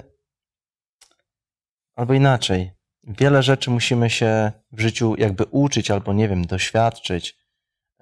albo 1.97 2.15
inaczej, 2.15 2.73
wiele 3.05 3.43
rzeczy 3.43 3.71
musimy 3.71 4.11
się 4.11 4.53
w 4.73 4.81
życiu 4.81 5.15
jakby 5.19 5.45
uczyć, 5.45 5.91
albo 5.91 6.13
nie 6.13 6.29
wiem, 6.29 6.47
doświadczyć, 6.47 7.37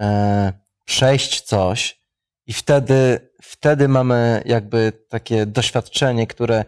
e, 0.01 0.53
przejść 0.85 1.41
coś, 1.41 2.01
i 2.47 2.53
wtedy, 2.53 3.31
wtedy 3.43 3.89
mamy 3.89 4.43
jakby 4.45 4.93
takie 5.09 5.47
doświadczenie, 5.47 6.27
które 6.27 6.65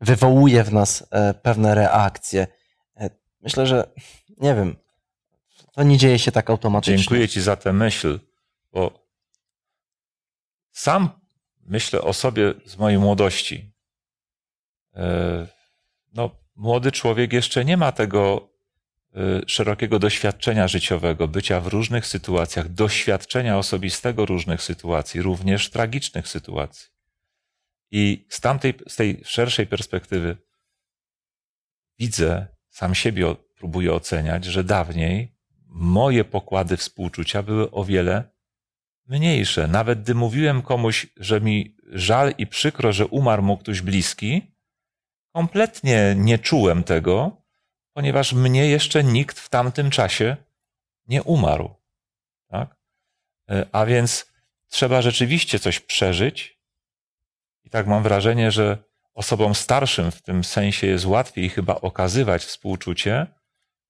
wywołuje 0.00 0.64
w 0.64 0.72
nas 0.72 1.08
pewne 1.42 1.74
reakcje. 1.74 2.46
Myślę, 3.40 3.66
że 3.66 3.90
nie 4.40 4.54
wiem, 4.54 4.76
to 5.72 5.82
nie 5.82 5.96
dzieje 5.96 6.18
się 6.18 6.32
tak 6.32 6.50
automatycznie. 6.50 6.96
Dziękuję 6.96 7.28
Ci 7.28 7.40
za 7.40 7.56
tę 7.56 7.72
myśl, 7.72 8.18
bo 8.72 9.08
sam 10.72 11.10
myślę 11.66 12.02
o 12.02 12.12
sobie 12.12 12.54
z 12.66 12.76
mojej 12.76 12.98
młodości. 12.98 13.72
E, 14.96 15.46
No, 16.12 16.30
młody 16.56 16.92
człowiek 16.92 17.32
jeszcze 17.32 17.64
nie 17.64 17.76
ma 17.76 17.92
tego 17.92 18.50
e, 19.14 19.18
szerokiego 19.46 19.98
doświadczenia 19.98 20.68
życiowego, 20.68 21.28
bycia 21.28 21.60
w 21.60 21.66
różnych 21.66 22.06
sytuacjach, 22.06 22.68
doświadczenia 22.68 23.58
osobistego 23.58 24.26
różnych 24.26 24.62
sytuacji, 24.62 25.22
również 25.22 25.70
tragicznych 25.70 26.28
sytuacji. 26.28 26.88
I 27.90 28.26
z 28.28 28.40
tamtej, 28.40 28.74
z 28.88 28.96
tej 28.96 29.20
szerszej 29.24 29.66
perspektywy 29.66 30.36
widzę, 31.98 32.46
sam 32.70 32.94
siebie 32.94 33.34
próbuję 33.58 33.92
oceniać, 33.94 34.44
że 34.44 34.64
dawniej 34.64 35.37
moje 35.68 36.24
pokłady 36.24 36.76
współczucia 36.76 37.42
były 37.42 37.70
o 37.70 37.84
wiele 37.84 38.24
mniejsze. 39.06 39.68
Nawet 39.68 40.02
gdy 40.02 40.14
mówiłem 40.14 40.62
komuś, 40.62 41.06
że 41.16 41.40
mi 41.40 41.76
żal 41.92 42.34
i 42.38 42.46
przykro, 42.46 42.92
że 42.92 43.06
umarł 43.06 43.42
mu 43.42 43.56
ktoś 43.56 43.80
bliski, 43.80 44.42
kompletnie 45.32 46.14
nie 46.16 46.38
czułem 46.38 46.84
tego, 46.84 47.42
ponieważ 47.92 48.32
mnie 48.32 48.66
jeszcze 48.66 49.04
nikt 49.04 49.40
w 49.40 49.48
tamtym 49.48 49.90
czasie 49.90 50.36
nie 51.06 51.22
umarł. 51.22 51.70
Tak? 52.48 52.76
E, 53.50 53.66
A 53.72 53.86
więc 53.86 54.32
trzeba 54.68 55.02
rzeczywiście 55.02 55.58
coś 55.58 55.80
przeżyć. 55.80 56.58
I 57.64 57.70
tak 57.70 57.86
mam 57.86 58.02
wrażenie, 58.02 58.50
że 58.50 58.78
osobom 59.14 59.54
starszym 59.54 60.10
w 60.10 60.22
tym 60.22 60.44
sensie 60.44 60.86
jest 60.86 61.06
łatwiej 61.06 61.48
chyba 61.48 61.74
okazywać 61.74 62.44
współczucie, 62.44 63.26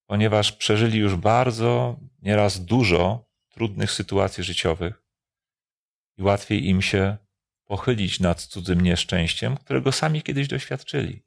ponieważ 0.09 0.51
przeżyli 0.51 0.99
już 0.99 1.15
bardzo, 1.15 1.99
nieraz 2.21 2.65
dużo 2.65 3.25
trudnych 3.49 3.91
sytuacji 3.91 4.43
życiowych 4.43 5.03
i 6.17 6.23
łatwiej 6.23 6.67
im 6.67 6.81
się 6.81 7.17
pochylić 7.65 8.19
nad 8.19 8.41
cudzym 8.41 8.81
nieszczęściem, 8.81 9.57
którego 9.57 9.91
sami 9.91 10.21
kiedyś 10.21 10.47
doświadczyli. 10.47 11.23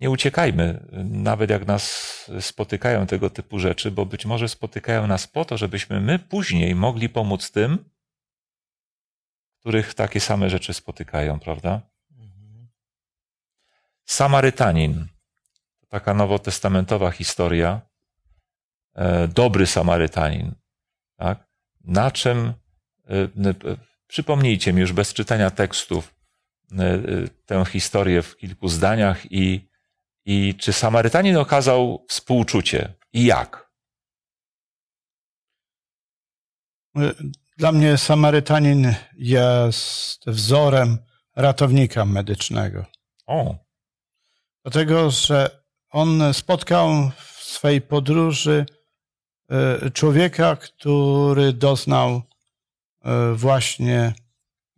Nie 0.00 0.10
uciekajmy, 0.10 0.86
nawet 1.04 1.50
jak 1.50 1.66
nas 1.66 1.84
spotykają 2.40 3.06
tego 3.06 3.30
typu 3.30 3.58
rzeczy, 3.58 3.90
bo 3.90 4.06
być 4.06 4.26
może 4.26 4.48
spotykają 4.48 5.06
nas 5.06 5.26
po 5.26 5.44
to, 5.44 5.56
żebyśmy 5.56 6.00
my 6.00 6.18
później 6.18 6.74
mogli 6.74 7.08
pomóc 7.08 7.50
tym, 7.50 7.90
których 9.60 9.94
takie 9.94 10.20
same 10.20 10.50
rzeczy 10.50 10.74
spotykają, 10.74 11.40
prawda? 11.40 11.80
Samarytanin. 14.04 15.19
Taka 15.90 16.14
nowotestamentowa 16.14 17.10
historia. 17.10 17.80
E, 18.94 19.28
Dobry 19.28 19.66
Samarytanin. 19.66 20.54
Tak? 21.16 21.48
Na 21.84 22.10
czym, 22.10 22.52
e, 23.08 23.54
p- 23.54 23.76
przypomnijcie 24.06 24.72
mi 24.72 24.80
już 24.80 24.92
bez 24.92 25.14
czytania 25.14 25.50
tekstów 25.50 26.14
e, 26.78 26.84
e, 26.84 26.98
tę 27.46 27.64
historię 27.64 28.22
w 28.22 28.36
kilku 28.36 28.68
zdaniach 28.68 29.32
i, 29.32 29.68
i 30.24 30.54
czy 30.54 30.72
Samarytanin 30.72 31.36
okazał 31.36 32.06
współczucie 32.08 32.94
i 33.12 33.24
jak? 33.24 33.70
Dla 37.56 37.72
mnie 37.72 37.98
Samarytanin 37.98 38.94
jest 39.16 40.26
wzorem 40.26 40.98
ratownika 41.36 42.04
medycznego. 42.04 42.86
O, 43.26 43.54
Dlatego, 44.64 45.10
że 45.10 45.59
on 45.90 46.34
spotkał 46.34 47.10
w 47.16 47.44
swej 47.44 47.80
podróży 47.80 48.66
e, 49.50 49.90
człowieka, 49.90 50.56
który 50.56 51.52
doznał 51.52 52.22
e, 53.04 53.34
właśnie 53.34 54.14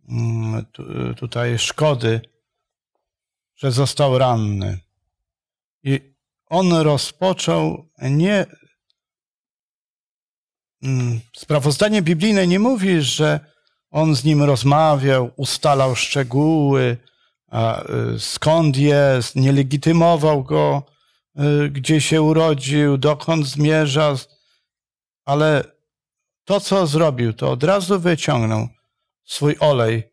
mm, 0.09 0.65
tu- 0.65 1.13
tutaj 1.15 1.59
szkody, 1.59 2.21
że 3.55 3.71
został 3.71 4.17
ranny. 4.17 4.79
I 5.83 5.99
on 6.45 6.73
rozpoczął 6.73 7.89
nie. 8.01 8.45
mm, 10.83 11.19
Sprawozdanie 11.37 12.01
biblijne 12.01 12.47
nie 12.47 12.59
mówi, 12.59 13.01
że 13.01 13.39
on 13.91 14.15
z 14.15 14.23
nim 14.23 14.43
rozmawiał, 14.43 15.31
ustalał 15.35 15.95
szczegóły, 15.95 16.97
y, 18.15 18.19
skąd 18.19 18.77
jest, 18.77 19.35
nie 19.35 19.51
legitymował 19.51 20.43
go, 20.43 20.83
gdzie 21.71 22.01
się 22.01 22.21
urodził, 22.21 22.97
dokąd 22.97 23.47
zmierza, 23.47 24.15
ale 25.25 25.63
to, 26.45 26.59
co 26.59 26.87
zrobił, 26.87 27.33
to 27.33 27.51
od 27.51 27.63
razu 27.63 27.99
wyciągnął 27.99 28.67
swój 29.25 29.55
olej 29.59 30.03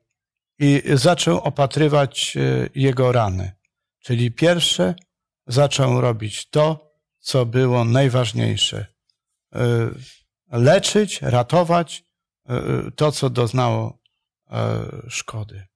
i 0.59 0.83
zaczął 0.95 1.39
opatrywać 1.39 2.37
e, 2.37 2.69
jego 2.75 3.13
rany. 3.13 3.53
Czyli 4.01 4.31
pierwsze 4.31 4.95
zaczął 5.47 6.01
robić 6.01 6.51
to, 6.51 6.93
co 7.19 7.47
było 7.47 7.85
najważniejsze. 7.85 8.87
E, 9.55 9.91
Leczyć, 10.53 11.23
ratować 11.23 12.05
e, 12.49 12.63
to, 12.97 13.13
co 13.13 13.31
doznało 13.31 13.99
e, 14.51 14.87
szkody. 15.09 15.67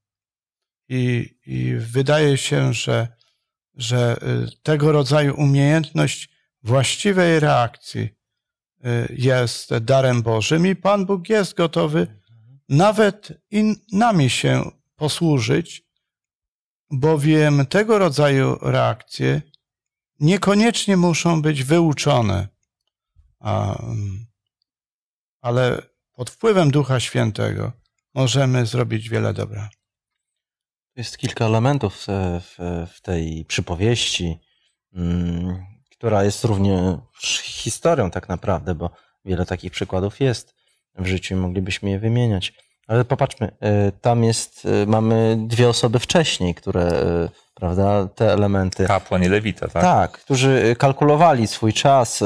I, 0.88 1.35
i 1.46 1.74
wydaje 1.74 2.37
się, 2.37 2.72
że, 2.72 3.09
że 3.76 4.16
e, 4.22 4.46
tego 4.62 4.92
rodzaju 4.92 5.34
umiejętność 5.37 6.28
właściwej 6.62 7.40
reakcji 7.40 8.08
e, 8.84 9.08
jest 9.10 9.76
darem 9.78 10.22
Bożym 10.22 10.66
i 10.66 10.76
Pan 10.76 11.06
Bóg 11.06 11.28
jest 11.28 11.54
gotowy 11.54 12.06
nawet 12.68 13.32
i 13.50 13.76
nami 13.92 14.30
się 14.30 14.70
posłużyć, 14.96 15.84
bowiem 16.90 17.66
tego 17.66 17.98
rodzaju 17.98 18.58
reakcje 18.62 19.42
niekoniecznie 20.20 20.96
muszą 20.96 21.42
być 21.42 21.64
wyuczone, 21.64 22.48
ale 25.40 25.82
pod 26.12 26.30
wpływem 26.30 26.70
Ducha 26.70 27.00
Świętego 27.00 27.72
możemy 28.14 28.66
zrobić 28.66 29.08
wiele 29.08 29.34
dobra. 29.34 29.70
Jest 30.96 31.18
kilka 31.18 31.44
elementów 31.44 32.07
e, 32.09 32.40
w, 32.40 32.57
w 32.94 33.00
tej 33.00 33.44
przypowieści, 33.44 34.40
mm, 34.94 35.64
która 35.90 36.24
jest 36.24 36.44
również 36.44 36.98
historią 37.42 38.11
tak 38.11 38.28
naprawdę, 38.28 38.74
bo 38.74 38.90
wiele 39.24 39.46
takich 39.46 39.72
przykładów 39.72 40.20
jest 40.20 40.54
w 40.98 41.07
życiu 41.07 41.35
i 41.35 41.38
moglibyśmy 41.38 41.90
je 41.90 41.98
wymieniać. 41.98 42.52
Ale 42.87 43.04
popatrzmy, 43.04 43.50
e, 43.61 43.92
tam 43.92 44.24
jest, 44.24 44.66
e, 44.66 44.87
mamy 44.87 45.37
dwie 45.38 45.68
osoby 45.68 45.98
wcześniej, 45.98 46.54
które, 46.54 46.90
prawda, 47.54 48.09
te 48.09 48.33
elementy. 48.33 48.87
Kapłan 48.87 49.22
i 49.22 49.28
Lewita, 49.28 49.68
tak? 49.68 49.83
Tak, 49.83 50.12
którzy 50.12 50.76
kalkulowali 50.78 51.46
swój 51.46 51.72
czas, 51.72 52.24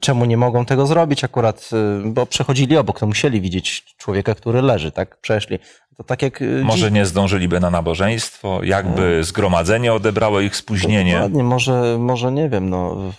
czemu 0.00 0.24
nie 0.24 0.36
mogą 0.36 0.64
tego 0.64 0.86
zrobić 0.86 1.24
akurat, 1.24 1.70
e, 1.72 2.10
bo 2.10 2.26
przechodzili 2.26 2.76
obok, 2.76 3.00
to 3.00 3.06
musieli 3.06 3.40
widzieć 3.40 3.94
człowieka, 3.96 4.34
który 4.34 4.62
leży, 4.62 4.92
tak? 4.92 5.20
Przeszli. 5.20 5.58
To 5.96 6.04
tak 6.04 6.22
jak... 6.22 6.42
e, 6.42 6.44
Może 6.44 6.90
nie 6.90 7.06
zdążyliby 7.06 7.60
na 7.60 7.70
nabożeństwo, 7.70 8.60
jakby 8.64 9.24
zgromadzenie 9.24 9.92
odebrało 9.92 10.40
ich 10.40 10.56
spóźnienie. 10.56 11.12
Dokładnie, 11.12 11.42
może, 11.42 11.96
może 11.98 12.32
nie 12.32 12.48
wiem, 12.48 12.70
no, 12.70 13.12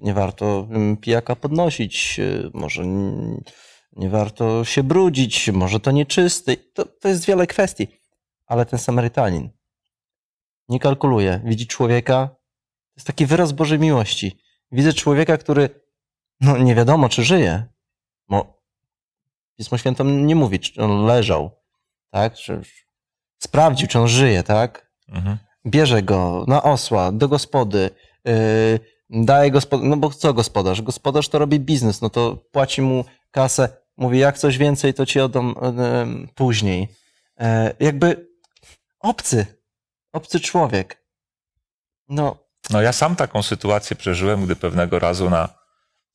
nie 0.00 0.14
warto 0.14 0.66
mm, 0.70 0.96
pijaka 0.96 1.36
podnosić, 1.36 2.20
e, 2.20 2.50
może 2.54 2.82
nie 3.92 4.10
warto 4.10 4.64
się 4.64 4.82
brudzić, 4.82 5.50
może 5.50 5.80
to 5.80 5.90
nieczysty. 5.90 6.56
To, 6.56 6.84
to 6.84 7.08
jest 7.08 7.26
wiele 7.26 7.46
kwestii. 7.46 7.88
Ale 8.46 8.66
ten 8.66 8.78
Samarytanin 8.78 9.50
nie 10.68 10.80
kalkuluje. 10.80 11.40
Widzi 11.44 11.66
człowieka, 11.66 12.28
to 12.28 12.92
jest 12.96 13.06
taki 13.06 13.26
wyraz 13.26 13.52
Bożej 13.52 13.78
miłości. 13.78 14.45
Widzę 14.72 14.92
człowieka, 14.92 15.36
który 15.36 15.70
no, 16.40 16.56
nie 16.58 16.74
wiadomo, 16.74 17.08
czy 17.08 17.24
żyje. 17.24 17.64
Bo 18.28 18.62
Pismo 19.56 19.78
Święte 19.78 20.04
nie 20.04 20.34
mówi, 20.34 20.60
czy 20.60 20.82
on 20.82 21.06
leżał, 21.06 21.50
tak? 22.10 22.34
Czy, 22.34 22.60
sprawdził, 23.38 23.88
czy 23.88 23.98
on 23.98 24.08
żyje, 24.08 24.42
tak? 24.42 24.92
Mhm. 25.08 25.38
bierze 25.66 26.02
go 26.02 26.44
na 26.48 26.62
osła 26.62 27.12
do 27.12 27.28
gospody, 27.28 27.90
yy, 28.24 28.80
daje 29.10 29.50
gospodarz, 29.50 29.88
no 29.88 29.96
bo 29.96 30.10
co 30.10 30.34
gospodarz? 30.34 30.82
Gospodarz 30.82 31.28
to 31.28 31.38
robi 31.38 31.60
biznes, 31.60 32.00
no 32.00 32.10
to 32.10 32.36
płaci 32.36 32.82
mu 32.82 33.04
kasę, 33.30 33.68
mówi 33.96 34.18
jak 34.18 34.38
coś 34.38 34.58
więcej, 34.58 34.94
to 34.94 35.06
ci 35.06 35.20
oddam 35.20 35.54
yy, 35.62 36.28
później. 36.34 36.88
Yy, 37.38 37.46
jakby 37.80 38.28
obcy, 39.00 39.46
obcy 40.12 40.40
człowiek. 40.40 41.06
No, 42.08 42.45
No 42.70 42.82
ja 42.82 42.92
sam 42.92 43.16
taką 43.16 43.42
sytuację 43.42 43.96
przeżyłem, 43.96 44.44
gdy 44.44 44.56
pewnego 44.56 44.98
razu 44.98 45.30
na, 45.30 45.48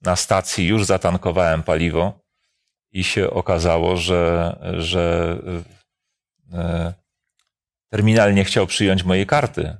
na 0.01 0.15
stacji 0.15 0.67
już 0.67 0.85
zatankowałem 0.85 1.63
paliwo 1.63 2.19
i 2.91 3.03
się 3.03 3.29
okazało, 3.29 3.97
że, 3.97 4.55
że 4.77 5.37
e, 6.53 6.93
terminal 7.89 8.33
nie 8.33 8.43
chciał 8.43 8.67
przyjąć 8.67 9.03
mojej 9.03 9.25
karty. 9.25 9.77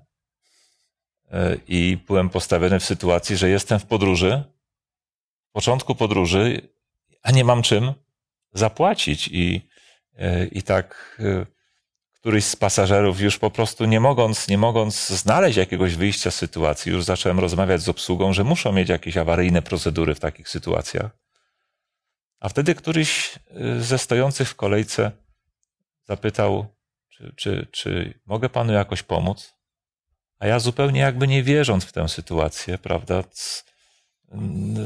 E, 1.31 1.57
I 1.67 1.97
byłem 2.07 2.29
postawiony 2.29 2.79
w 2.79 2.85
sytuacji, 2.85 3.37
że 3.37 3.49
jestem 3.49 3.79
w 3.79 3.85
podróży, 3.85 4.43
w 5.49 5.51
początku 5.51 5.95
podróży, 5.95 6.61
a 7.23 7.31
nie 7.31 7.43
mam 7.43 7.61
czym 7.61 7.93
zapłacić. 8.53 9.27
I, 9.27 9.69
e, 10.17 10.45
i 10.45 10.63
tak 10.63 11.17
e, 11.19 11.45
któryś 12.21 12.45
z 12.45 12.55
pasażerów 12.55 13.21
już 13.21 13.37
po 13.37 13.51
prostu 13.51 13.85
nie 13.85 13.99
mogąc, 13.99 14.47
nie 14.47 14.57
mogąc 14.57 15.09
znaleźć 15.09 15.57
jakiegoś 15.57 15.95
wyjścia 15.95 16.31
z 16.31 16.35
sytuacji, 16.35 16.91
już 16.91 17.03
zacząłem 17.03 17.39
rozmawiać 17.39 17.81
z 17.81 17.89
obsługą, 17.89 18.33
że 18.33 18.43
muszą 18.43 18.71
mieć 18.71 18.89
jakieś 18.89 19.17
awaryjne 19.17 19.61
procedury 19.61 20.15
w 20.15 20.19
takich 20.19 20.49
sytuacjach. 20.49 21.11
A 22.39 22.49
wtedy 22.49 22.75
któryś 22.75 23.39
y, 23.77 23.83
ze 23.83 23.97
stojących 23.97 24.49
w 24.49 24.55
kolejce 24.55 25.11
zapytał, 26.07 26.65
czy, 27.09 27.33
czy, 27.35 27.67
czy 27.71 28.19
mogę 28.25 28.49
panu 28.49 28.73
jakoś 28.73 29.03
pomóc? 29.03 29.53
A 30.39 30.47
ja 30.47 30.59
zupełnie 30.59 30.99
jakby 30.99 31.27
nie 31.27 31.43
wierząc 31.43 31.85
w 31.85 31.91
tę 31.91 32.09
sytuację, 32.09 32.77
prawda, 32.77 33.23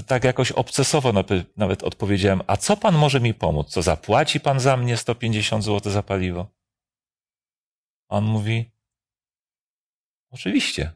tak 0.08 0.24
jakoś 0.24 0.52
obcesowo 0.52 1.14
nawet 1.58 1.84
odpowiedziałem, 1.84 2.42
a 2.48 2.58
co 2.58 2.78
pan 2.78 2.96
może 2.96 3.20
mi 3.20 3.34
pomóc? 3.34 3.70
Co 3.70 3.82
zapłaci 3.82 4.40
pan 4.40 4.60
za 4.60 4.78
mnie 4.78 4.98
150 4.98 5.64
zł 5.64 5.92
za 5.92 6.04
paliwo? 6.04 6.48
On 8.08 8.26
mówi, 8.26 8.72
oczywiście. 10.32 10.92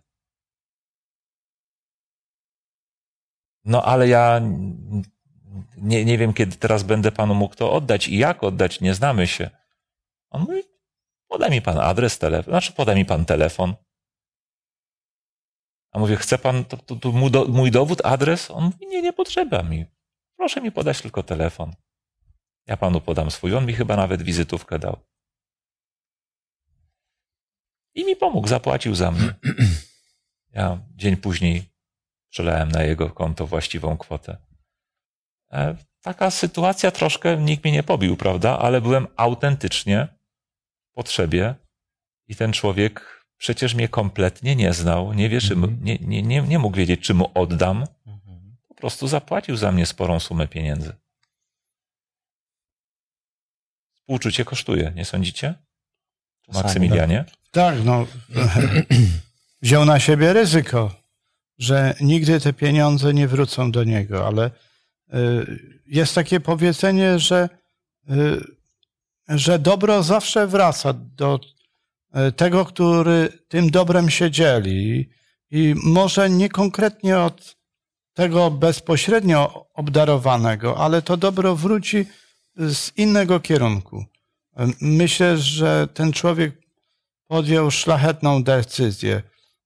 No 3.65 3.83
ale 3.83 4.07
ja 4.07 4.41
nie, 5.77 6.05
nie 6.05 6.17
wiem, 6.17 6.33
kiedy 6.33 6.57
teraz 6.57 6.83
będę 6.83 7.11
panu 7.11 7.33
mógł 7.35 7.55
to 7.55 7.73
oddać 7.73 8.07
i 8.07 8.17
jak 8.17 8.43
oddać, 8.43 8.81
nie 8.81 8.93
znamy 8.93 9.27
się. 9.27 9.49
On 10.29 10.41
mówi, 10.41 10.63
podaj 11.27 11.51
mi 11.51 11.61
pan 11.61 11.77
adres, 11.77 12.19
telefon, 12.19 12.51
znaczy 12.51 12.73
podaj 12.73 12.95
mi 12.95 13.05
pan 13.05 13.25
telefon. 13.25 13.75
A 15.91 15.99
mówię, 15.99 16.15
chce 16.15 16.37
pan 16.37 16.65
to, 16.65 16.77
to, 16.77 16.95
to 16.95 17.11
mój, 17.11 17.31
do, 17.31 17.45
mój 17.45 17.71
dowód, 17.71 18.05
adres? 18.05 18.51
On 18.51 18.63
mówi, 18.63 18.87
nie, 18.87 19.01
nie 19.01 19.13
potrzeba 19.13 19.63
mi. 19.63 19.85
Proszę 20.37 20.61
mi 20.61 20.71
podać 20.71 21.01
tylko 21.01 21.23
telefon. 21.23 21.75
Ja 22.67 22.77
panu 22.77 23.01
podam 23.01 23.31
swój. 23.31 23.55
On 23.55 23.65
mi 23.65 23.73
chyba 23.73 23.95
nawet 23.95 24.21
wizytówkę 24.21 24.79
dał. 24.79 24.97
I 27.99 28.05
mi 28.05 28.15
pomógł, 28.15 28.47
zapłacił 28.47 28.95
za 28.95 29.11
mnie. 29.11 29.33
Ja 30.53 30.79
dzień 30.95 31.17
później 31.17 31.63
przelałem 32.29 32.71
na 32.71 32.83
jego 32.83 33.09
konto 33.09 33.47
właściwą 33.47 33.97
kwotę. 33.97 34.37
E, 35.51 35.75
Taka 36.01 36.31
sytuacja 36.31 36.91
troszkę 36.91 37.37
nikt 37.37 37.63
mnie 37.63 37.73
nie 37.73 37.83
pobił, 37.83 38.17
prawda? 38.17 38.59
Ale 38.59 38.81
byłem 38.81 39.07
autentycznie 39.15 40.07
w 40.91 40.93
potrzebie 40.93 41.55
i 42.27 42.35
ten 42.35 42.53
człowiek 42.53 43.25
przecież 43.37 43.75
mnie 43.75 43.87
kompletnie 43.89 44.55
nie 44.55 44.73
znał, 44.73 45.13
nie 45.13 45.29
wie, 45.29 45.37
Mhm. 45.37 45.79
nie, 45.83 45.97
nie, 45.97 46.21
nie, 46.23 46.41
nie 46.41 46.59
mógł 46.59 46.77
wiedzieć, 46.77 46.99
czy 47.01 47.13
mu 47.13 47.31
oddam. 47.33 47.85
Po 48.67 48.73
prostu 48.75 49.07
zapłacił 49.07 49.57
za 49.57 49.71
mnie 49.71 49.85
sporą 49.85 50.19
sumę 50.19 50.47
pieniędzy. 50.47 50.93
Współczucie 53.95 54.45
kosztuje, 54.45 54.91
nie 54.95 55.05
sądzicie? 55.05 55.53
czasami, 56.45 56.63
Maksymilianie? 56.63 57.23
Tak, 57.23 57.38
no. 57.85 58.07
Wziął 59.61 59.85
na 59.85 59.99
siebie 59.99 60.33
ryzyko, 60.33 60.91
że 61.57 61.95
nigdy 62.01 62.39
te 62.39 62.53
pieniądze 62.53 63.13
nie 63.13 63.27
wrócą 63.27 63.71
do 63.71 63.83
niego, 63.83 64.27
ale 64.27 64.51
y, 65.13 65.81
jest 65.85 66.15
takie 66.15 66.39
powiedzenie, 66.39 67.19
że, 67.19 67.49
y, 68.09 68.41
że 69.27 69.59
dobro 69.59 70.03
zawsze 70.03 70.47
wraca 70.47 70.93
do 70.93 71.39
y, 72.27 72.31
tego, 72.31 72.65
który 72.65 73.29
tym 73.47 73.69
dobrem 73.69 74.09
się 74.09 74.31
dzieli. 74.31 75.09
I 75.51 75.75
może 75.83 76.29
nie 76.29 76.49
konkretnie 76.49 77.19
od 77.19 77.55
tego 78.13 78.51
bezpośrednio 78.51 79.65
obdarowanego, 79.73 80.77
ale 80.77 81.01
to 81.01 81.17
dobro 81.17 81.55
wróci 81.55 82.05
z 82.55 82.97
innego 82.97 83.39
kierunku. 83.39 84.05
Myślę, 84.81 85.37
że 85.37 85.87
ten 85.93 86.11
człowiek 86.11 86.58
podjął 87.29 87.71
szlachetną 87.71 88.43
decyzję, 88.43 89.21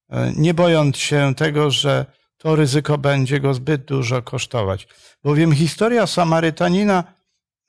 e, 0.10 0.34
nie 0.36 0.54
bojąc 0.54 0.98
się 0.98 1.36
tego, 1.36 1.72
że 1.72 2.06
to 2.38 2.56
ryzyko 2.56 2.98
będzie 2.98 3.40
go 3.40 3.54
zbyt 3.54 3.86
dużo 3.86 4.22
kosztować. 4.22 4.88
Bowiem 5.24 5.52
historia 5.56 6.08
Samarytanina, 6.08 7.04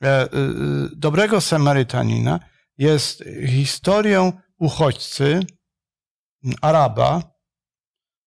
e, 0.04 0.06
e, 0.06 0.28
dobrego 0.96 1.40
Samarytanina, 1.40 2.40
jest 2.78 3.24
historią 3.46 4.32
uchodźcy, 4.58 5.40
Araba 6.62 7.22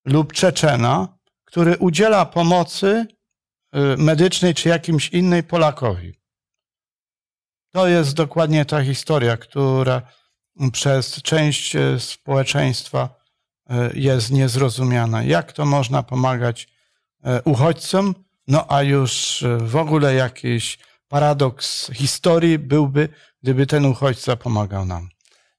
lub 0.06 0.34
Czeczena, 0.34 1.18
który 1.46 1.78
udziela 1.78 2.26
pomocy 2.26 3.08
medycznej 3.98 4.54
czy 4.54 4.70
jakimś 4.70 5.10
innej 5.10 5.44
Polakowi. 5.44 6.14
to 7.72 7.88
jest 7.88 8.14
dokładnie 8.14 8.66
ta 8.66 8.84
historia, 8.84 9.38
która 9.38 10.02
przez 10.72 11.22
część 11.22 11.76
e, 11.76 12.00
społeczeństwa 12.00 13.10
e, 13.70 13.90
jest 13.94 14.32
niezrozumiana. 14.32 15.24
Jak 15.24 15.54
to 15.54 15.66
można 15.66 16.04
pomagać 16.04 16.68
e, 17.24 17.42
uchodźcom? 17.44 18.16
No 18.48 18.66
a 18.72 18.84
już 18.84 19.44
w 19.58 19.76
ogóle 19.76 20.14
jakiś 20.14 20.78
paradoks 21.08 21.92
historii 21.94 22.60
byłby, 22.60 23.10
gdyby 23.44 23.68
ten 23.68 23.86
uchodźca 23.86 24.36
pomagał 24.36 24.86
nam. 24.86 25.10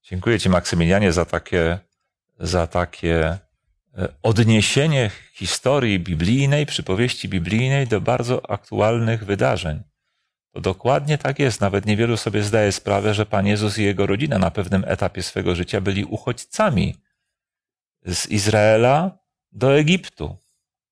Dziękuję 0.02 0.40
Ci, 0.40 0.48
Maksymilianie, 0.48 1.12
za 1.12 1.24
takie, 1.24 1.78
za 2.40 2.66
takie 2.66 3.38
odniesienie 4.22 5.10
historii 5.34 6.00
biblijnej, 6.00 6.66
przypowieści 6.66 7.28
biblijnej 7.28 7.86
do 7.86 8.00
bardzo 8.00 8.50
aktualnych 8.50 9.24
wydarzeń. 9.24 9.82
To 10.52 10.60
dokładnie 10.60 11.18
tak 11.18 11.38
jest. 11.38 11.60
Nawet 11.60 11.86
niewielu 11.86 12.16
sobie 12.16 12.42
zdaje 12.42 12.72
sprawę, 12.72 13.14
że 13.14 13.26
Pan 13.26 13.46
Jezus 13.46 13.78
i 13.78 13.84
jego 13.84 14.06
rodzina 14.06 14.38
na 14.38 14.50
pewnym 14.50 14.84
etapie 14.86 15.22
swego 15.22 15.54
życia 15.54 15.80
byli 15.80 16.04
uchodźcami 16.04 16.94
z 18.06 18.26
Izraela 18.26 19.18
do 19.52 19.78
Egiptu, 19.78 20.36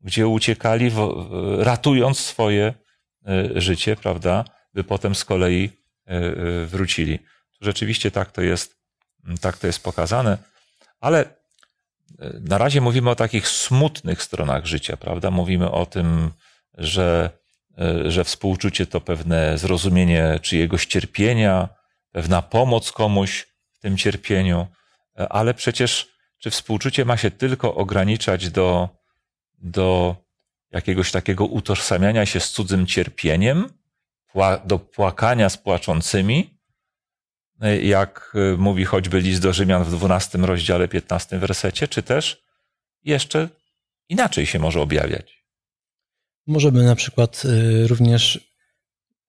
gdzie 0.00 0.28
uciekali, 0.28 0.90
ratując 1.58 2.18
swoje 2.18 2.74
e, 3.26 3.60
życie, 3.60 3.96
prawda, 3.96 4.44
by 4.74 4.84
potem 4.84 5.14
z 5.14 5.24
kolei 5.24 5.64
e, 6.06 6.10
e, 6.10 6.66
wrócili. 6.66 7.18
Tu 7.18 7.64
rzeczywiście 7.64 8.10
tak 8.10 8.32
to 8.32 8.42
jest, 8.42 8.76
tak 9.40 9.58
to 9.58 9.66
jest 9.66 9.82
pokazane, 9.82 10.38
ale 11.00 11.24
na 12.40 12.58
razie 12.58 12.80
mówimy 12.80 13.10
o 13.10 13.14
takich 13.14 13.48
smutnych 13.48 14.22
stronach 14.22 14.66
życia, 14.66 14.96
prawda? 14.96 15.30
Mówimy 15.30 15.70
o 15.70 15.86
tym, 15.86 16.30
że, 16.74 17.30
że 18.04 18.24
współczucie 18.24 18.86
to 18.86 19.00
pewne 19.00 19.58
zrozumienie 19.58 20.38
czyjegoś 20.42 20.86
cierpienia, 20.86 21.68
pewna 22.16 22.42
pomoc 22.42 22.92
komuś 22.92 23.46
w 23.72 23.78
tym 23.78 23.96
cierpieniu, 23.96 24.66
e, 25.18 25.28
ale 25.28 25.54
przecież 25.54 26.08
czy 26.38 26.50
współczucie 26.50 27.04
ma 27.04 27.16
się 27.16 27.30
tylko 27.30 27.74
ograniczać 27.74 28.50
do, 28.50 28.88
do 29.58 30.16
jakiegoś 30.72 31.10
takiego 31.10 31.44
utożsamiania 31.44 32.26
się 32.26 32.40
z 32.40 32.50
cudzym 32.50 32.86
cierpieniem, 32.86 33.68
do 34.64 34.78
płakania 34.78 35.48
z 35.48 35.56
płaczącymi, 35.56 36.50
e, 37.60 37.80
jak 37.80 38.32
e, 38.34 38.56
mówi 38.56 38.84
choćby 38.84 39.20
list 39.20 39.42
do 39.42 39.52
Rzymian 39.52 39.84
w 39.84 39.90
12 39.90 40.38
rozdziale, 40.38 40.88
15 40.88 41.38
wersecie, 41.38 41.88
czy 41.88 42.02
też 42.02 42.42
jeszcze 43.04 43.48
inaczej 44.08 44.46
się 44.46 44.58
może 44.58 44.80
objawiać. 44.80 45.45
Możemy 46.46 46.84
na 46.84 46.94
przykład 46.94 47.42
y, 47.44 47.86
również 47.88 48.52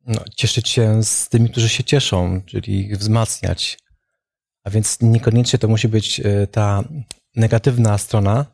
no, 0.06 0.24
cieszyć 0.36 0.70
się 0.70 1.04
z 1.04 1.30
tymi, 1.30 1.50
którzy 1.50 1.70
się 1.70 1.84
cieszą, 1.84 2.42
czyli 2.42 2.80
ich 2.80 2.98
wzmacniać. 2.98 3.80
A 4.64 4.70
więc 4.70 5.02
niekoniecznie 5.02 5.60
to 5.60 5.68
musi 5.68 5.88
być 5.88 6.20
y, 6.20 6.48
ta 6.52 6.84
negatywna 7.36 7.98
strona, 7.98 8.46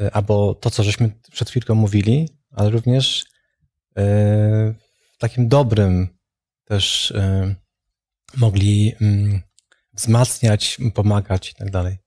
y, 0.00 0.12
albo 0.12 0.54
to, 0.54 0.70
co 0.70 0.82
żeśmy 0.82 1.10
przed 1.32 1.50
chwilką 1.50 1.74
mówili, 1.74 2.28
ale 2.50 2.70
również 2.70 3.24
w 5.14 5.18
takim 5.18 5.48
dobrym 5.48 6.08
też 6.64 7.12
mogli 8.36 8.94
mm, 9.00 9.42
wzmacniać, 9.92 10.78
pomagać 10.94 11.50
i 11.50 11.54
tak 11.54 11.70
dalej. 11.70 12.03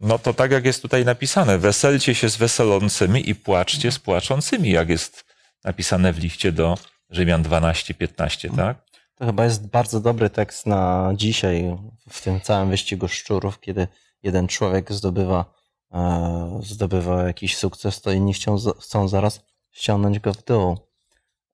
No 0.00 0.18
to 0.18 0.34
tak 0.34 0.50
jak 0.50 0.64
jest 0.64 0.82
tutaj 0.82 1.04
napisane, 1.04 1.58
weselcie 1.58 2.14
się 2.14 2.28
z 2.28 2.36
weselącymi 2.36 3.30
i 3.30 3.34
płaczcie 3.34 3.92
z 3.92 3.98
płaczącymi, 3.98 4.70
jak 4.70 4.88
jest 4.88 5.24
napisane 5.64 6.12
w 6.12 6.18
liście 6.18 6.52
do 6.52 6.78
Rzymian 7.10 7.42
12-15, 7.42 8.56
tak? 8.56 8.84
To 9.14 9.26
chyba 9.26 9.44
jest 9.44 9.66
bardzo 9.66 10.00
dobry 10.00 10.30
tekst 10.30 10.66
na 10.66 11.12
dzisiaj 11.16 11.76
w 12.08 12.22
tym 12.22 12.40
całym 12.40 12.70
wyścigu 12.70 13.08
szczurów, 13.08 13.60
kiedy 13.60 13.88
jeden 14.22 14.48
człowiek 14.48 14.92
zdobywa, 14.92 15.44
e, 15.92 16.60
zdobywa 16.62 17.22
jakiś 17.22 17.56
sukces, 17.56 18.00
to 18.00 18.12
inni 18.12 18.34
chcą, 18.78 19.08
zaraz 19.08 19.40
ściągnąć 19.70 20.18
go 20.18 20.32
w 20.34 20.44
dół. 20.44 20.78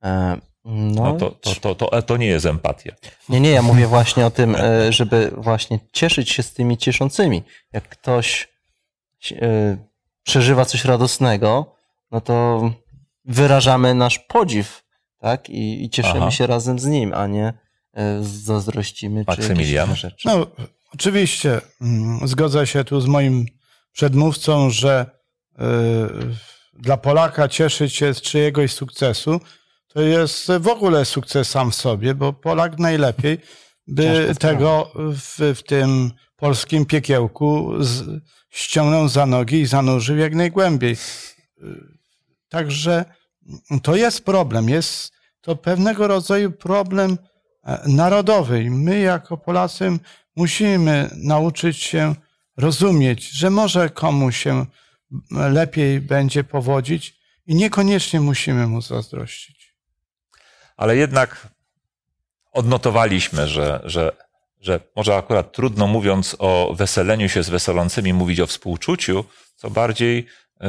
E, 0.04 0.40
no, 0.66 1.02
No 1.04 1.16
to, 1.16 1.30
to, 1.30 1.74
to, 1.74 1.74
to, 1.74 2.02
to 2.02 2.16
nie 2.16 2.26
jest 2.26 2.46
empatia. 2.46 2.92
Nie, 3.28 3.40
nie, 3.40 3.50
ja 3.50 3.62
mówię 3.62 3.86
właśnie 3.86 4.26
o 4.26 4.30
tym, 4.30 4.56
e, 4.56 4.92
żeby 4.92 5.32
właśnie 5.36 5.78
cieszyć 5.92 6.30
się 6.30 6.42
z 6.42 6.52
tymi 6.52 6.78
cieszącymi. 6.78 7.42
Jak 7.72 7.88
ktoś 7.88 8.48
e, 9.32 9.76
przeżywa 10.22 10.64
coś 10.64 10.84
radosnego, 10.84 11.74
no 12.10 12.20
to 12.20 12.70
wyrażamy 13.24 13.94
nasz 13.94 14.18
podziw, 14.18 14.82
tak? 15.20 15.50
I, 15.50 15.84
i 15.84 15.90
cieszymy 15.90 16.20
Aha. 16.20 16.30
się 16.30 16.46
razem 16.46 16.78
z 16.78 16.86
nim, 16.86 17.14
a 17.14 17.26
nie 17.26 17.52
e, 17.94 18.18
zazdrościmy 18.22 19.24
czy 19.24 19.30
Maksymilian? 19.30 19.86
inne 19.86 19.96
rzeczy. 19.96 20.28
No, 20.28 20.46
oczywiście 20.94 21.60
mm, 21.80 22.28
zgodzę 22.28 22.66
się 22.66 22.84
tu 22.84 23.00
z 23.00 23.06
moim 23.06 23.46
przedmówcą, 23.92 24.70
że 24.70 25.06
y, 25.52 25.62
dla 26.74 26.96
Polaka 26.96 27.48
cieszyć 27.48 27.94
się 27.94 28.14
z 28.14 28.22
czyjegoś 28.22 28.72
sukcesu 28.72 29.40
to 29.96 30.02
jest 30.02 30.48
w 30.60 30.68
ogóle 30.68 31.04
sukces 31.04 31.48
sam 31.48 31.70
w 31.70 31.74
sobie, 31.74 32.14
bo 32.14 32.32
Polak 32.32 32.78
najlepiej 32.78 33.38
by 33.86 34.34
tego 34.38 34.92
w, 34.94 35.54
w 35.54 35.62
tym 35.62 36.10
polskim 36.36 36.86
piekiełku 36.86 37.72
z, 37.80 38.22
ściągnął 38.50 39.08
za 39.08 39.26
nogi 39.26 39.60
i 39.60 39.66
zanurzył 39.66 40.16
jak 40.16 40.34
najgłębiej. 40.34 40.96
Także 42.48 43.04
to 43.82 43.96
jest 43.96 44.24
problem, 44.24 44.68
jest 44.68 45.12
to 45.40 45.56
pewnego 45.56 46.08
rodzaju 46.08 46.52
problem 46.52 47.18
e, 47.64 47.82
narodowy. 47.86 48.62
I 48.62 48.70
my 48.70 48.98
jako 48.98 49.36
Polacy 49.36 49.98
musimy 50.36 51.10
nauczyć 51.16 51.76
się 51.76 52.14
rozumieć, 52.56 53.30
że 53.30 53.50
może 53.50 53.90
komuś 53.90 54.36
się 54.36 54.66
lepiej 55.30 56.00
będzie 56.00 56.44
powodzić 56.44 57.14
i 57.46 57.54
niekoniecznie 57.54 58.20
musimy 58.20 58.66
mu 58.66 58.82
zazdrościć. 58.82 59.55
Ale 60.76 60.96
jednak 60.96 61.48
odnotowaliśmy, 62.52 63.48
że, 63.48 63.80
że, 63.84 64.12
że 64.60 64.80
może 64.96 65.16
akurat 65.16 65.52
trudno 65.52 65.86
mówiąc 65.86 66.36
o 66.38 66.74
weseleniu 66.74 67.28
się 67.28 67.42
z 67.42 67.48
weselącymi 67.48 68.12
mówić 68.12 68.40
o 68.40 68.46
współczuciu, 68.46 69.24
co 69.56 69.70
bardziej 69.70 70.18
y, 70.18 70.66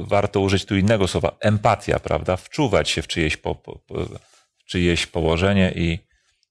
warto 0.00 0.40
użyć 0.40 0.64
tu 0.64 0.76
innego 0.76 1.08
słowa, 1.08 1.36
empatia, 1.40 1.98
prawda? 1.98 2.36
Wczuwać 2.36 2.90
się 2.90 3.02
w 3.02 3.06
czyjeś, 3.06 3.36
po, 3.36 3.54
po, 3.54 3.80
w 4.58 4.64
czyjeś 4.64 5.06
położenie 5.06 5.72
i, 5.76 5.98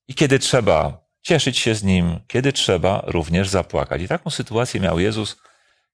i 0.08 0.14
kiedy 0.16 0.40
trzeba 0.40 1.06
cieszyć 1.22 1.58
się 1.58 1.76
z 1.76 1.84
nim, 1.84 2.20
kiedy 2.28 2.54
trzeba 2.54 3.04
również 3.08 3.50
zapłakać. 3.50 4.02
I 4.02 4.08
taką 4.08 4.30
sytuację 4.30 4.80
miał 4.80 5.00
Jezus, 5.00 5.38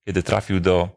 kiedy 0.05 0.23
trafił 0.23 0.59
do 0.59 0.89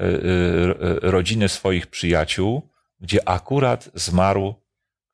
y, 0.00 0.04
y, 0.04 1.10
rodziny 1.10 1.48
swoich 1.48 1.86
przyjaciół, 1.86 2.70
gdzie 3.00 3.28
akurat 3.28 3.90
zmarł 3.94 4.54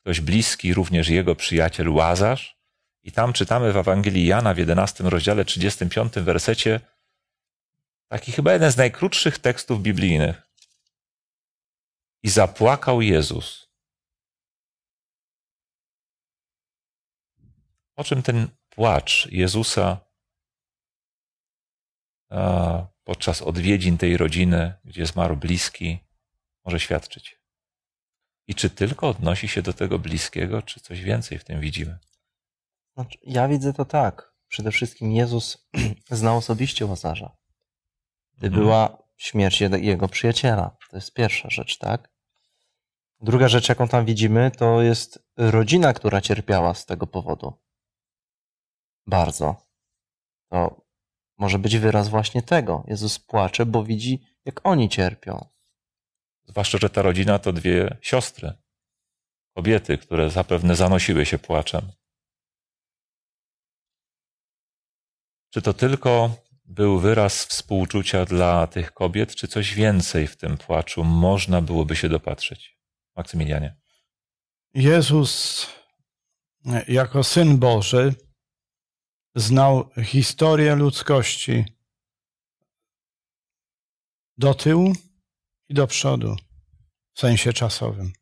ktoś 0.07 0.21
bliski, 0.21 0.75
również 0.75 1.09
jego 1.09 1.37
przyjaciel 1.37 1.89
Łazarz. 1.89 2.59
I 3.03 3.13
tam 3.13 3.33
czytamy 3.33 3.73
w 3.73 3.77
Ewangelii 3.77 4.27
Jana 4.27 4.55
w 4.55 4.59
11 4.59 5.05
rozdziale 5.05 5.45
35 5.45 6.13
wersecie 6.13 6.81
taki 8.09 8.33
chyba 8.33 8.53
jeden 8.53 8.73
z 8.73 8.77
najkrótszych 8.77 9.39
tekstów 9.39 9.83
biblijnych. 9.83 10.43
I 12.23 12.29
zapłakał 12.29 13.03
Jezus. 13.03 13.69
O 17.97 18.05
czym 18.05 18.23
ten 18.23 18.49
płacz 18.69 19.29
Jezusa 19.31 20.01
podczas 23.05 23.43
odwiedzin 23.43 23.99
tej 23.99 24.17
rodziny, 24.17 24.75
gdzie 24.85 25.07
zmarł 25.07 25.37
bliski, 25.37 25.99
może 26.65 26.81
świadczyć? 26.81 27.46
I 28.49 28.55
czy 28.55 28.71
tylko 28.71 29.09
odnosi 29.09 29.49
się 29.49 29.63
do 29.63 29.73
tego 29.73 29.99
bliskiego, 29.99 30.63
czy 30.63 30.81
coś 30.81 31.01
więcej 31.01 31.39
w 31.39 31.45
tym 31.45 31.61
widzimy? 31.61 31.99
Znaczy, 32.95 33.19
ja 33.23 33.49
widzę 33.49 33.73
to 33.73 33.85
tak. 33.85 34.33
Przede 34.49 34.71
wszystkim 34.71 35.13
Jezus 35.13 35.69
znał 36.11 36.37
osobiście 36.37 36.87
Łazarza. 36.87 37.37
Gdy 38.39 38.47
Mhm. 38.47 38.65
była 38.65 38.99
śmierć 39.17 39.61
jego 39.61 40.09
przyjaciela. 40.09 40.77
To 40.91 40.97
jest 40.97 41.13
pierwsza 41.13 41.51
rzecz, 41.51 41.79
tak? 41.79 42.11
Druga 43.21 43.49
rzecz, 43.49 43.69
jaką 43.69 43.89
tam 43.89 44.05
widzimy, 44.05 44.51
to 44.51 44.83
jest 44.83 45.19
rodzina, 45.37 45.93
która 45.93 46.21
cierpiała 46.21 46.75
z 46.75 46.87
tego 46.87 47.07
powodu. 47.07 47.53
Bardzo. 49.07 49.57
To 50.51 50.87
może 51.39 51.59
być 51.59 51.79
wyraz 51.79 52.09
właśnie 52.09 52.43
tego. 52.43 52.85
Jezus 52.87 53.19
płacze, 53.19 53.67
bo 53.67 53.85
widzi, 53.85 54.23
jak 54.45 54.67
oni 54.67 54.89
cierpią. 54.89 55.49
Zwłaszcza, 56.49 56.79
że 56.79 56.91
ta 56.91 57.03
rodzina 57.03 57.39
to 57.39 57.53
dwie 57.53 57.97
siostry, 58.01 58.53
kobiety, 59.57 59.99
które 59.99 60.31
zapewne 60.31 60.77
zanosiły 60.77 61.27
się 61.27 61.39
płaczem. 61.39 61.93
Czy 65.51 65.63
to 65.63 65.75
tylko 65.75 66.37
był 66.65 66.99
wyraz 66.99 67.45
współczucia 67.45 68.25
dla 68.25 68.67
tych 68.67 68.93
kobiet, 68.93 69.35
czy 69.35 69.49
coś 69.49 69.75
więcej 69.75 70.27
w 70.27 70.37
tym 70.37 70.59
płaczu 70.59 71.05
można 71.05 71.61
byłoby 71.61 71.97
się 71.97 72.09
dopatrzeć? 72.09 72.79
Maksymilianie. 73.17 73.77
Jezus 74.75 75.67
jako 76.89 77.25
syn 77.25 77.59
Boży 77.59 78.15
znał 79.35 79.91
historię 80.05 80.75
ludzkości 80.75 81.65
do 84.39 84.55
tyłu 84.55 84.93
i 85.69 85.75
do 85.75 85.87
przodu 85.87 86.37
w 87.15 87.21
sensie 87.21 87.53
czasowym. 87.53 88.13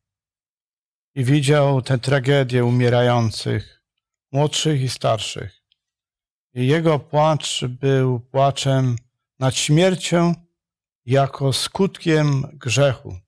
I 1.14 1.24
widział 1.24 1.82
tę 1.82 1.98
tragedię 1.98 2.64
umierających, 2.64 3.82
młodszych 4.32 4.80
i 4.82 4.88
starszych. 4.88 5.62
I 6.54 6.66
jego 6.66 6.98
płacz 6.98 7.64
był 7.64 8.20
płaczem 8.20 8.96
nad 9.38 9.54
śmiercią 9.54 10.34
jako 11.06 11.52
skutkiem 11.52 12.42
grzechu. 12.52 13.18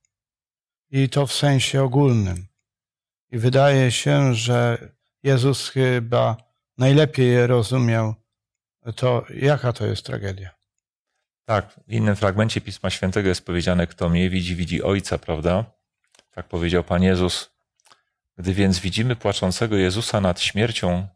I 0.90 1.08
to 1.08 1.26
w 1.26 1.32
sensie 1.32 1.82
ogólnym. 1.82 2.46
I 3.30 3.38
wydaje 3.38 3.92
się, 3.92 4.34
że 4.34 4.78
Jezus 5.22 5.68
chyba 5.68 6.36
najlepiej 6.78 7.46
rozumiał 7.46 8.14
to, 8.96 9.26
jaka 9.34 9.72
to 9.72 9.86
jest 9.86 10.06
tragedia. 10.06 10.55
Tak, 11.47 11.80
w 11.86 11.92
innym 11.92 12.16
fragmencie 12.16 12.61
Pisma 12.61 12.90
Świętego 12.90 13.28
jest 13.28 13.47
powiedziane, 13.47 13.86
kto 13.86 14.09
mnie 14.09 14.30
widzi, 14.30 14.57
widzi 14.57 14.82
Ojca, 14.82 15.18
prawda? 15.18 15.64
Tak 16.30 16.49
powiedział 16.49 16.84
Pan 16.84 17.03
Jezus. 17.03 17.51
Gdy 18.38 18.55
więc 18.55 18.78
widzimy 18.78 19.16
płaczącego 19.16 19.76
Jezusa 19.76 20.20
nad 20.20 20.40
śmiercią 20.40 21.09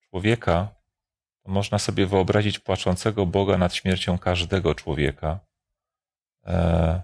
człowieka, 0.00 0.68
to 1.42 1.50
można 1.50 1.78
sobie 1.78 2.06
wyobrazić 2.06 2.58
płaczącego 2.58 3.26
Boga 3.26 3.58
nad 3.58 3.74
śmiercią 3.74 4.18
każdego 4.18 4.74
człowieka. 4.74 5.40
E, 6.46 7.02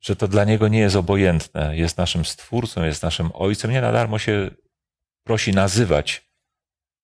że 0.00 0.16
to 0.16 0.28
dla 0.28 0.44
Niego 0.44 0.68
nie 0.68 0.78
jest 0.78 0.96
obojętne. 0.96 1.76
Jest 1.76 1.98
naszym 1.98 2.24
Stwórcą, 2.24 2.84
jest 2.84 3.02
naszym 3.02 3.30
Ojcem. 3.34 3.70
Nie 3.70 3.80
na 3.80 3.92
darmo 3.92 4.18
się 4.18 4.50
prosi 5.24 5.52
nazywać 5.52 6.30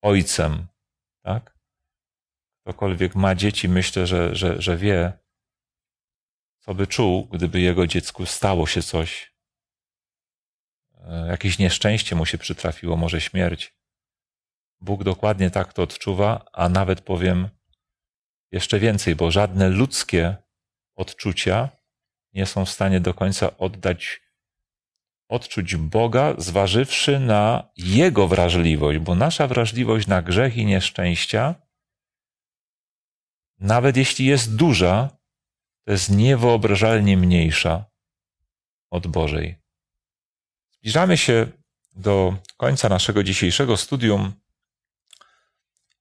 Ojcem, 0.02 0.66
tak? 1.22 1.51
Ktokolwiek 2.62 3.14
ma 3.14 3.34
dzieci, 3.34 3.68
myślę, 3.68 4.06
że, 4.06 4.36
że, 4.36 4.62
że 4.62 4.76
wie, 4.76 5.12
co 6.58 6.74
by 6.74 6.86
czuł, 6.86 7.26
gdyby 7.26 7.60
jego 7.60 7.86
dziecku 7.86 8.26
stało 8.26 8.66
się 8.66 8.82
coś, 8.82 9.34
e, 10.94 11.26
jakieś 11.26 11.58
nieszczęście 11.58 12.16
mu 12.16 12.26
się 12.26 12.38
przytrafiło, 12.38 12.96
może 12.96 13.20
śmierć. 13.20 13.74
Bóg 14.80 15.04
dokładnie 15.04 15.50
tak 15.50 15.72
to 15.72 15.82
odczuwa, 15.82 16.44
a 16.52 16.68
nawet 16.68 17.00
powiem 17.00 17.48
jeszcze 18.52 18.78
więcej, 18.78 19.16
bo 19.16 19.30
żadne 19.30 19.68
ludzkie 19.68 20.36
odczucia 20.94 21.68
nie 22.32 22.46
są 22.46 22.64
w 22.64 22.70
stanie 22.70 23.00
do 23.00 23.14
końca 23.14 23.58
oddać, 23.58 24.20
odczuć 25.28 25.76
Boga, 25.76 26.34
zważywszy 26.38 27.20
na 27.20 27.70
Jego 27.76 28.28
wrażliwość, 28.28 28.98
bo 28.98 29.14
nasza 29.14 29.46
wrażliwość 29.46 30.06
na 30.06 30.22
grzech 30.22 30.56
i 30.56 30.66
nieszczęścia 30.66 31.54
nawet 33.62 33.96
jeśli 33.96 34.26
jest 34.26 34.56
duża, 34.56 35.10
to 35.84 35.92
jest 35.92 36.10
niewyobrażalnie 36.10 37.16
mniejsza 37.16 37.84
od 38.90 39.06
Bożej. 39.06 39.58
Zbliżamy 40.70 41.16
się 41.16 41.46
do 41.92 42.36
końca 42.56 42.88
naszego 42.88 43.22
dzisiejszego 43.22 43.76
studium. 43.76 44.32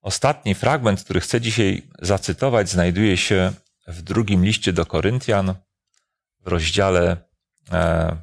Ostatni 0.01 0.55
fragment, 0.55 1.03
który 1.03 1.19
chcę 1.19 1.41
dzisiaj 1.41 1.87
zacytować, 1.99 2.69
znajduje 2.69 3.17
się 3.17 3.53
w 3.87 4.01
drugim 4.01 4.45
liście 4.45 4.73
do 4.73 4.85
Koryntian, 4.85 5.55
w 6.39 6.47
rozdziale 6.47 7.17
e, 7.71 8.17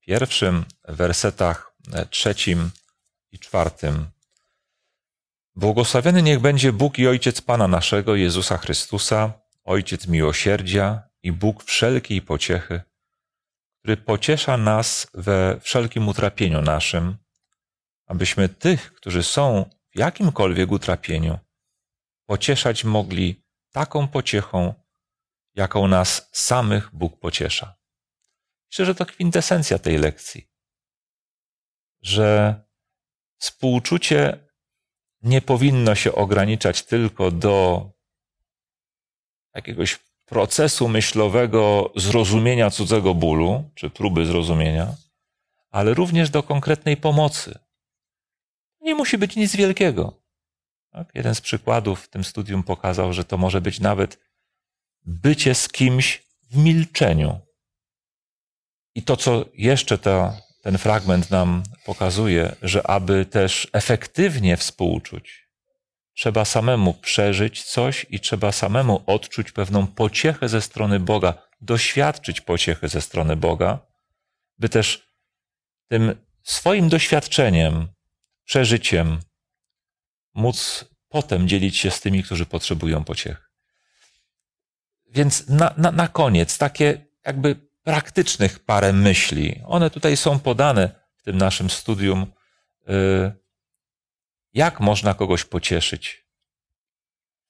pierwszym, 0.00 0.64
wersetach 0.88 1.72
e, 1.92 2.06
trzecim 2.06 2.70
i 3.32 3.38
czwartym. 3.38 4.06
Błogosławiony 5.56 6.22
niech 6.22 6.40
będzie 6.40 6.72
Bóg 6.72 6.98
i 6.98 7.08
Ojciec 7.08 7.40
Pana 7.40 7.68
naszego, 7.68 8.16
Jezusa 8.16 8.58
Chrystusa, 8.58 9.32
Ojciec 9.64 10.06
miłosierdzia 10.06 11.02
i 11.22 11.32
Bóg 11.32 11.64
wszelkiej 11.64 12.22
pociechy, 12.22 12.82
który 13.78 13.96
pociesza 13.96 14.56
nas 14.56 15.10
we 15.14 15.60
wszelkim 15.60 16.08
utrapieniu 16.08 16.62
naszym, 16.62 17.16
abyśmy 18.06 18.48
tych, 18.48 18.94
którzy 18.94 19.22
są 19.22 19.70
w 19.90 19.98
jakimkolwiek 19.98 20.70
utrapieniu, 20.70 21.38
pocieszać 22.26 22.84
mogli 22.84 23.44
taką 23.72 24.08
pociechą, 24.08 24.74
jaką 25.54 25.88
nas 25.88 26.28
samych 26.32 26.94
Bóg 26.94 27.20
pociesza. 27.20 27.76
Myślę, 28.70 28.86
że 28.86 28.94
to 28.94 29.06
kwintesencja 29.06 29.78
tej 29.78 29.98
lekcji, 29.98 30.50
że 32.02 32.54
współczucie 33.38 34.49
nie 35.22 35.40
powinno 35.42 35.94
się 35.94 36.14
ograniczać 36.14 36.82
tylko 36.82 37.30
do 37.30 37.86
jakiegoś 39.54 39.98
procesu 40.24 40.88
myślowego 40.88 41.92
zrozumienia 41.96 42.70
cudzego 42.70 43.14
bólu, 43.14 43.70
czy 43.74 43.90
próby 43.90 44.26
zrozumienia, 44.26 44.94
ale 45.70 45.94
również 45.94 46.30
do 46.30 46.42
konkretnej 46.42 46.96
pomocy. 46.96 47.58
Nie 48.80 48.94
musi 48.94 49.18
być 49.18 49.36
nic 49.36 49.56
wielkiego. 49.56 50.20
Tak? 50.90 51.10
Jeden 51.14 51.34
z 51.34 51.40
przykładów 51.40 52.00
w 52.00 52.08
tym 52.08 52.24
studium 52.24 52.62
pokazał, 52.62 53.12
że 53.12 53.24
to 53.24 53.38
może 53.38 53.60
być 53.60 53.80
nawet 53.80 54.18
bycie 55.06 55.54
z 55.54 55.68
kimś 55.68 56.22
w 56.50 56.56
milczeniu. 56.56 57.40
I 58.94 59.02
to, 59.02 59.16
co 59.16 59.44
jeszcze 59.54 59.98
ta 59.98 60.42
ten 60.62 60.78
fragment 60.78 61.30
nam 61.30 61.62
pokazuje, 61.84 62.56
że 62.62 62.86
aby 62.86 63.26
też 63.26 63.68
efektywnie 63.72 64.56
współczuć, 64.56 65.48
trzeba 66.14 66.44
samemu 66.44 66.94
przeżyć 66.94 67.62
coś 67.62 68.06
i 68.10 68.20
trzeba 68.20 68.52
samemu 68.52 69.02
odczuć 69.06 69.52
pewną 69.52 69.86
pociechę 69.86 70.48
ze 70.48 70.62
strony 70.62 71.00
Boga, 71.00 71.34
doświadczyć 71.60 72.40
pociechy 72.40 72.88
ze 72.88 73.00
strony 73.00 73.36
Boga, 73.36 73.78
by 74.58 74.68
też 74.68 75.08
tym 75.88 76.14
swoim 76.42 76.88
doświadczeniem, 76.88 77.88
przeżyciem 78.44 79.20
móc 80.34 80.84
potem 81.08 81.48
dzielić 81.48 81.76
się 81.76 81.90
z 81.90 82.00
tymi, 82.00 82.22
którzy 82.22 82.46
potrzebują 82.46 83.04
pociechy. 83.04 83.42
Więc 85.10 85.48
na, 85.48 85.74
na, 85.76 85.92
na 85.92 86.08
koniec 86.08 86.58
takie 86.58 87.06
jakby 87.26 87.69
praktycznych 87.82 88.58
parę 88.58 88.92
myśli. 88.92 89.62
One 89.66 89.90
tutaj 89.90 90.16
są 90.16 90.38
podane 90.38 91.00
w 91.16 91.22
tym 91.22 91.36
naszym 91.36 91.70
studium. 91.70 92.32
Y, 92.88 93.32
jak 94.52 94.80
można 94.80 95.14
kogoś 95.14 95.44
pocieszyć? 95.44 96.26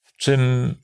W 0.03 0.17
czym, 0.17 0.75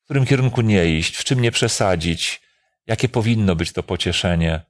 w 0.00 0.04
którym 0.04 0.26
kierunku 0.26 0.60
nie 0.60 0.98
iść? 0.98 1.16
W 1.16 1.24
czym 1.24 1.40
nie 1.40 1.52
przesadzić? 1.52 2.42
Jakie 2.86 3.08
powinno 3.08 3.56
być 3.56 3.72
to 3.72 3.82
pocieszenie? 3.82 4.60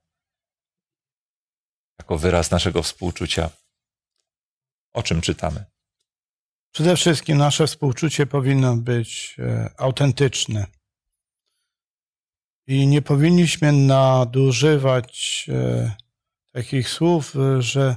Jako 1.99 2.19
wyraz 2.19 2.51
naszego 2.51 2.83
współczucia. 2.83 3.51
O 4.93 5.03
czym 5.03 5.21
czytamy? 5.21 5.65
Przede 6.73 6.97
wszystkim 6.97 7.39
nasze 7.39 7.67
współczucie 7.67 8.27
powinno 8.27 8.77
być 8.77 9.37
e, 9.39 9.71
autentyczne 9.77 10.67
i 12.71 12.87
nie 12.87 13.03
powinniśmy 13.03 13.73
nadużywać 13.73 15.47
e, 15.49 15.97
takich 16.53 16.89
słów, 16.89 17.37
e, 17.37 17.63
że 17.63 17.97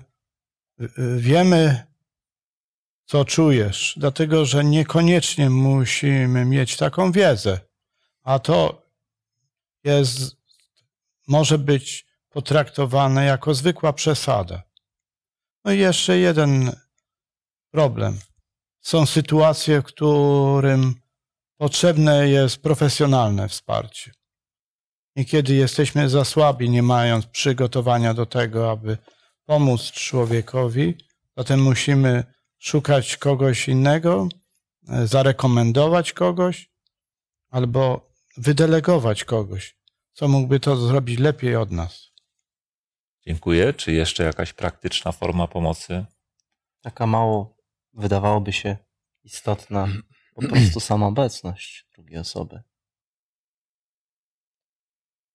e, 0.80 0.88
wiemy, 1.17 1.88
co 3.05 3.26
czujesz, 3.26 3.93
dlatego 3.97 4.45
że 4.45 4.63
niekoniecznie 4.63 5.49
musimy 5.49 6.45
mieć 6.45 6.78
taką 6.78 7.11
wiedzę, 7.11 7.59
a 8.24 8.39
to 8.39 8.88
jest, 9.84 10.38
może 11.28 11.57
być 11.57 12.05
potraktowane 12.30 13.26
jako 13.26 13.53
zwykła 13.53 13.93
przesada. 13.93 14.63
No 15.65 15.71
i 15.71 15.80
jeszcze 15.80 16.17
jeden 16.17 16.71
problem. 17.71 18.19
Są 18.82 19.05
sytuacje, 19.05 19.82
w 19.82 19.86
którym 19.86 20.95
potrzebne 21.57 22.30
jest 22.30 22.61
profesjonalne 22.61 23.49
wsparcie. 23.49 24.11
Niekiedy 25.16 25.55
jesteśmy 25.55 26.09
za 26.09 26.26
słabi, 26.26 26.70
nie 26.70 26.84
mając 26.84 27.26
przygotowania 27.26 28.14
do 28.14 28.26
tego, 28.26 28.72
aby 28.72 28.97
pomóc 29.45 29.91
człowiekowi, 29.91 30.97
zatem 31.38 31.61
musimy 31.61 32.24
szukać 32.57 33.18
kogoś 33.18 33.68
innego, 33.68 34.28
e, 34.89 35.07
zarekomendować 35.07 36.14
kogoś 36.14 36.72
albo 37.49 38.11
wydelegować 38.38 39.24
kogoś, 39.24 39.78
co 40.14 40.28
mógłby 40.28 40.59
to 40.59 40.78
zrobić 40.78 41.20
lepiej 41.20 41.55
od 41.55 41.72
nas. 41.72 42.11
Dziękuję. 43.28 43.74
Czy 43.74 43.91
jeszcze 43.91 44.24
jakaś 44.24 44.53
praktyczna 44.53 45.11
forma 45.11 45.47
pomocy? 45.47 46.05
Taka 46.82 47.07
mało 47.07 47.57
wydawałoby 47.93 48.53
się 48.53 48.78
istotna, 49.24 49.88
po 50.36 50.41
prostu 50.41 50.80
sama 50.80 51.07
obecność 51.07 51.88
drugiej 51.95 52.18
osoby. 52.20 52.61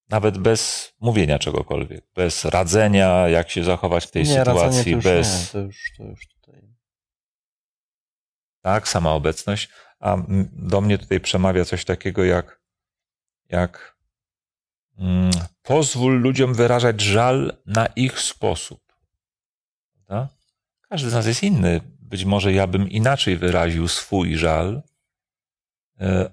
Nawet 0.08 0.38
bez 0.38 0.92
mówienia 1.00 1.38
czegokolwiek, 1.38 2.04
bez 2.14 2.44
radzenia, 2.44 3.28
jak 3.28 3.50
się 3.50 3.64
zachować 3.64 4.06
w 4.06 4.10
tej 4.10 4.24
nie, 4.24 4.34
sytuacji, 4.34 4.96
bez 4.96 5.40
nie, 5.40 5.52
to 5.52 5.58
już, 5.58 5.92
to 5.96 6.04
już 6.04 6.28
tutaj. 6.28 6.62
tak, 8.60 8.88
sama 8.88 9.12
obecność, 9.12 9.68
a 10.00 10.16
do 10.52 10.80
mnie 10.80 10.98
tutaj 10.98 11.20
przemawia 11.20 11.64
coś 11.64 11.84
takiego 11.84 12.24
jak, 12.24 12.60
jak 13.48 13.96
mm, 14.98 15.30
pozwól 15.62 16.20
ludziom 16.20 16.54
wyrażać 16.54 17.00
żal 17.00 17.56
na 17.66 17.86
ich 17.86 18.20
sposób. 18.20 18.80
Prawda? 19.92 20.28
Każdy 20.88 21.10
z 21.10 21.12
nas 21.12 21.26
jest 21.26 21.42
inny. 21.42 21.80
Być 22.00 22.24
może 22.24 22.52
ja 22.52 22.66
bym 22.66 22.90
inaczej 22.90 23.36
wyraził 23.36 23.88
swój 23.88 24.36
żal, 24.36 24.82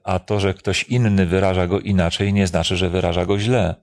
a 0.04 0.20
to, 0.20 0.40
że 0.40 0.54
ktoś 0.54 0.84
inny 0.84 1.26
wyraża 1.26 1.68
go 1.68 1.80
inaczej, 1.80 2.34
nie 2.34 2.48
znaczy, 2.48 2.78
że 2.78 2.90
wyraża 2.90 3.26
go 3.26 3.40
źle. 3.40 3.76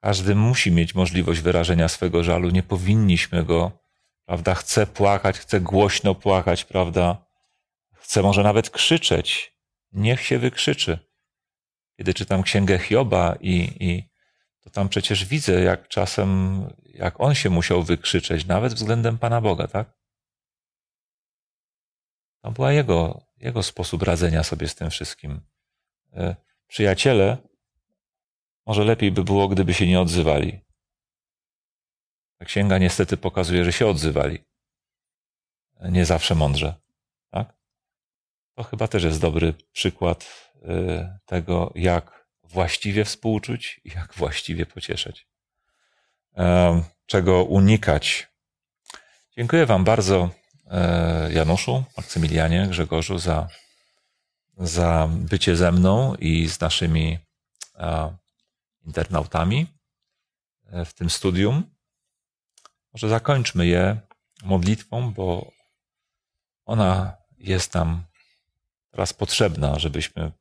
Każdy 0.00 0.34
musi 0.34 0.72
mieć 0.72 0.94
możliwość 0.94 1.40
wyrażenia 1.40 1.88
swego 1.88 2.24
żalu. 2.24 2.50
Nie 2.50 2.62
powinniśmy 2.62 3.44
go, 3.44 3.72
prawda? 4.24 4.54
Chce 4.54 4.86
płakać, 4.86 5.38
chce 5.38 5.60
głośno 5.60 6.14
płakać, 6.14 6.64
prawda? 6.64 7.26
Chce 7.94 8.22
może 8.22 8.42
nawet 8.42 8.70
krzyczeć. 8.70 9.56
Niech 9.92 10.20
się 10.20 10.38
wykrzyczy. 10.38 10.98
Kiedy 11.96 12.14
czytam 12.14 12.42
księgę 12.42 12.78
Hioba 12.78 13.36
i, 13.40 13.70
i 13.80 14.10
to 14.60 14.70
tam 14.70 14.88
przecież 14.88 15.24
widzę, 15.24 15.62
jak 15.62 15.88
czasem, 15.88 16.62
jak 16.84 17.20
on 17.20 17.34
się 17.34 17.50
musiał 17.50 17.82
wykrzyczeć, 17.82 18.46
nawet 18.46 18.74
względem 18.74 19.18
Pana 19.18 19.40
Boga, 19.40 19.68
tak? 19.68 20.01
To 22.42 22.50
była 22.50 22.72
jego, 22.72 23.26
jego 23.36 23.62
sposób 23.62 24.02
radzenia 24.02 24.42
sobie 24.42 24.68
z 24.68 24.74
tym 24.74 24.90
wszystkim. 24.90 25.40
E, 26.12 26.36
Przyjaciele, 26.68 27.38
może 28.66 28.84
lepiej 28.84 29.12
by 29.12 29.24
było, 29.24 29.48
gdyby 29.48 29.74
się 29.74 29.86
nie 29.86 30.00
odzywali. 30.00 30.60
Księga 32.44 32.78
niestety 32.78 33.16
pokazuje, 33.16 33.64
że 33.64 33.72
się 33.72 33.86
odzywali. 33.86 34.44
Nie 35.80 36.04
zawsze 36.04 36.34
mądrze. 36.34 36.74
Tak? 37.30 37.56
To 38.54 38.62
chyba 38.62 38.88
też 38.88 39.04
jest 39.04 39.20
dobry 39.20 39.54
przykład 39.72 40.50
e, 40.62 41.18
tego, 41.26 41.72
jak 41.74 42.28
właściwie 42.42 43.04
współczuć 43.04 43.80
i 43.84 43.88
jak 43.88 44.14
właściwie 44.14 44.66
pocieszać. 44.66 45.26
E, 46.36 46.82
Czego 47.06 47.44
unikać. 47.44 48.28
Dziękuję 49.36 49.66
Wam 49.66 49.84
bardzo, 49.84 50.16
e, 50.24 50.41
Januszu, 51.30 51.84
Maksymilianie, 51.96 52.66
Grzegorzu, 52.70 53.18
za, 53.18 53.48
za 54.56 55.08
bycie 55.10 55.56
ze 55.56 55.72
mną 55.72 56.14
i 56.14 56.48
z 56.48 56.60
naszymi 56.60 57.18
e, 57.74 58.16
internautami 58.86 59.66
e, 60.66 60.84
w 60.84 60.94
tym 60.94 61.10
studium. 61.10 61.62
Może 62.92 63.08
zakończmy 63.08 63.66
je 63.66 64.00
modlitwą, 64.42 65.12
bo 65.12 65.52
ona 66.64 67.16
jest 67.38 67.74
nam 67.74 68.04
teraz 68.90 69.12
potrzebna, 69.12 69.78
żebyśmy 69.78 70.32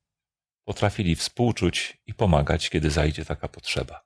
potrafili 0.63 1.15
współczuć 1.15 1.97
i 2.05 2.13
pomagać, 2.13 2.69
kiedy 2.69 2.89
zajdzie 2.91 3.25
taka 3.25 3.47
potrzeba. 3.47 4.01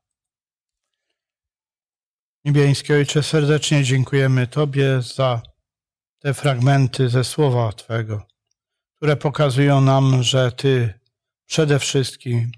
Niebieski 2.46 2.94
Ojcze, 2.94 3.24
serdecznie 3.24 3.84
dziękujemy 3.84 4.48
Tobie 4.48 5.02
za 5.02 5.55
te 6.26 6.34
fragmenty 6.34 7.10
ze 7.10 7.24
Słowa 7.24 7.72
Twego, 7.72 8.28
które 8.96 9.16
pokazują 9.18 9.82
nam, 9.82 10.24
że 10.24 10.52
Ty 10.52 10.94
przede 11.46 11.80
wszystkim 11.80 12.52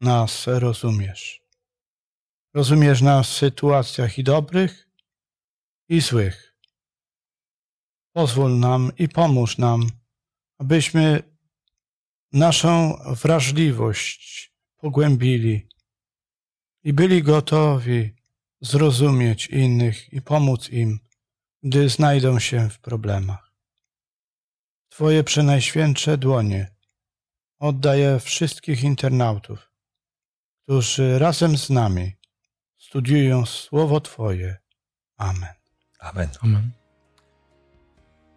nas 0.00 0.46
rozumiesz. 0.46 1.42
Rozumiesz 2.54 3.02
nas 3.02 3.28
w 3.30 3.32
sytuacjach 3.32 4.18
i 4.18 4.24
dobrych, 4.24 4.88
i 5.88 6.00
złych. 6.00 6.56
Pozwól 8.12 8.58
nam 8.58 8.92
i 8.98 9.08
pomóż 9.08 9.58
nam, 9.58 9.90
abyśmy 10.58 11.22
naszą 12.32 12.98
wrażliwość 13.22 14.52
pogłębili 14.76 15.68
i 16.84 16.92
byli 16.92 17.22
gotowi 17.22 18.14
zrozumieć 18.60 19.46
innych 19.46 20.12
i 20.12 20.22
pomóc 20.22 20.70
im, 20.70 21.07
gdy 21.68 21.88
znajdą 21.88 22.38
się 22.38 22.70
w 22.70 22.78
problemach. 22.78 23.52
Twoje 24.88 25.24
przenajświętsze 25.24 26.18
dłonie 26.18 26.70
oddaję 27.58 28.20
wszystkich 28.20 28.84
internautów, 28.84 29.70
którzy 30.62 31.18
razem 31.18 31.58
z 31.58 31.70
nami 31.70 32.12
studiują 32.78 33.46
Słowo 33.46 34.00
Twoje. 34.00 34.56
Amen. 35.16 35.54
Amen. 35.98 36.28
Amen. 36.42 36.70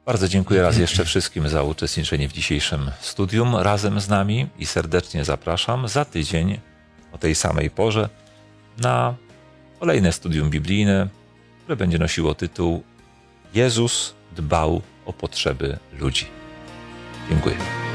Bardzo 0.06 0.28
dziękuję 0.28 0.62
raz 0.62 0.78
jeszcze 0.78 1.06
wszystkim 1.06 1.50
za 1.50 1.64
uczestniczenie 1.64 2.30
w 2.30 2.34
dzisiejszym 2.34 2.92
studium 3.00 3.56
razem 3.56 4.00
z 4.00 4.10
nami 4.10 4.50
i 4.58 4.66
serdecznie 4.66 5.26
zapraszam 5.26 5.88
za 5.88 6.06
tydzień 6.06 6.60
o 7.12 7.18
tej 7.18 7.36
samej 7.36 7.70
porze 7.70 8.10
na 8.78 9.16
kolejne 9.80 10.12
studium 10.12 10.50
biblijne, 10.50 11.08
które 11.64 11.76
będzie 11.76 12.00
nosiło 12.00 12.36
tytuł 12.36 12.84
Jezus 13.54 14.14
dbał 14.36 14.82
o 15.06 15.14
potrzeby 15.14 15.78
ludzi. 16.00 16.28
Dziękuję. 17.30 17.91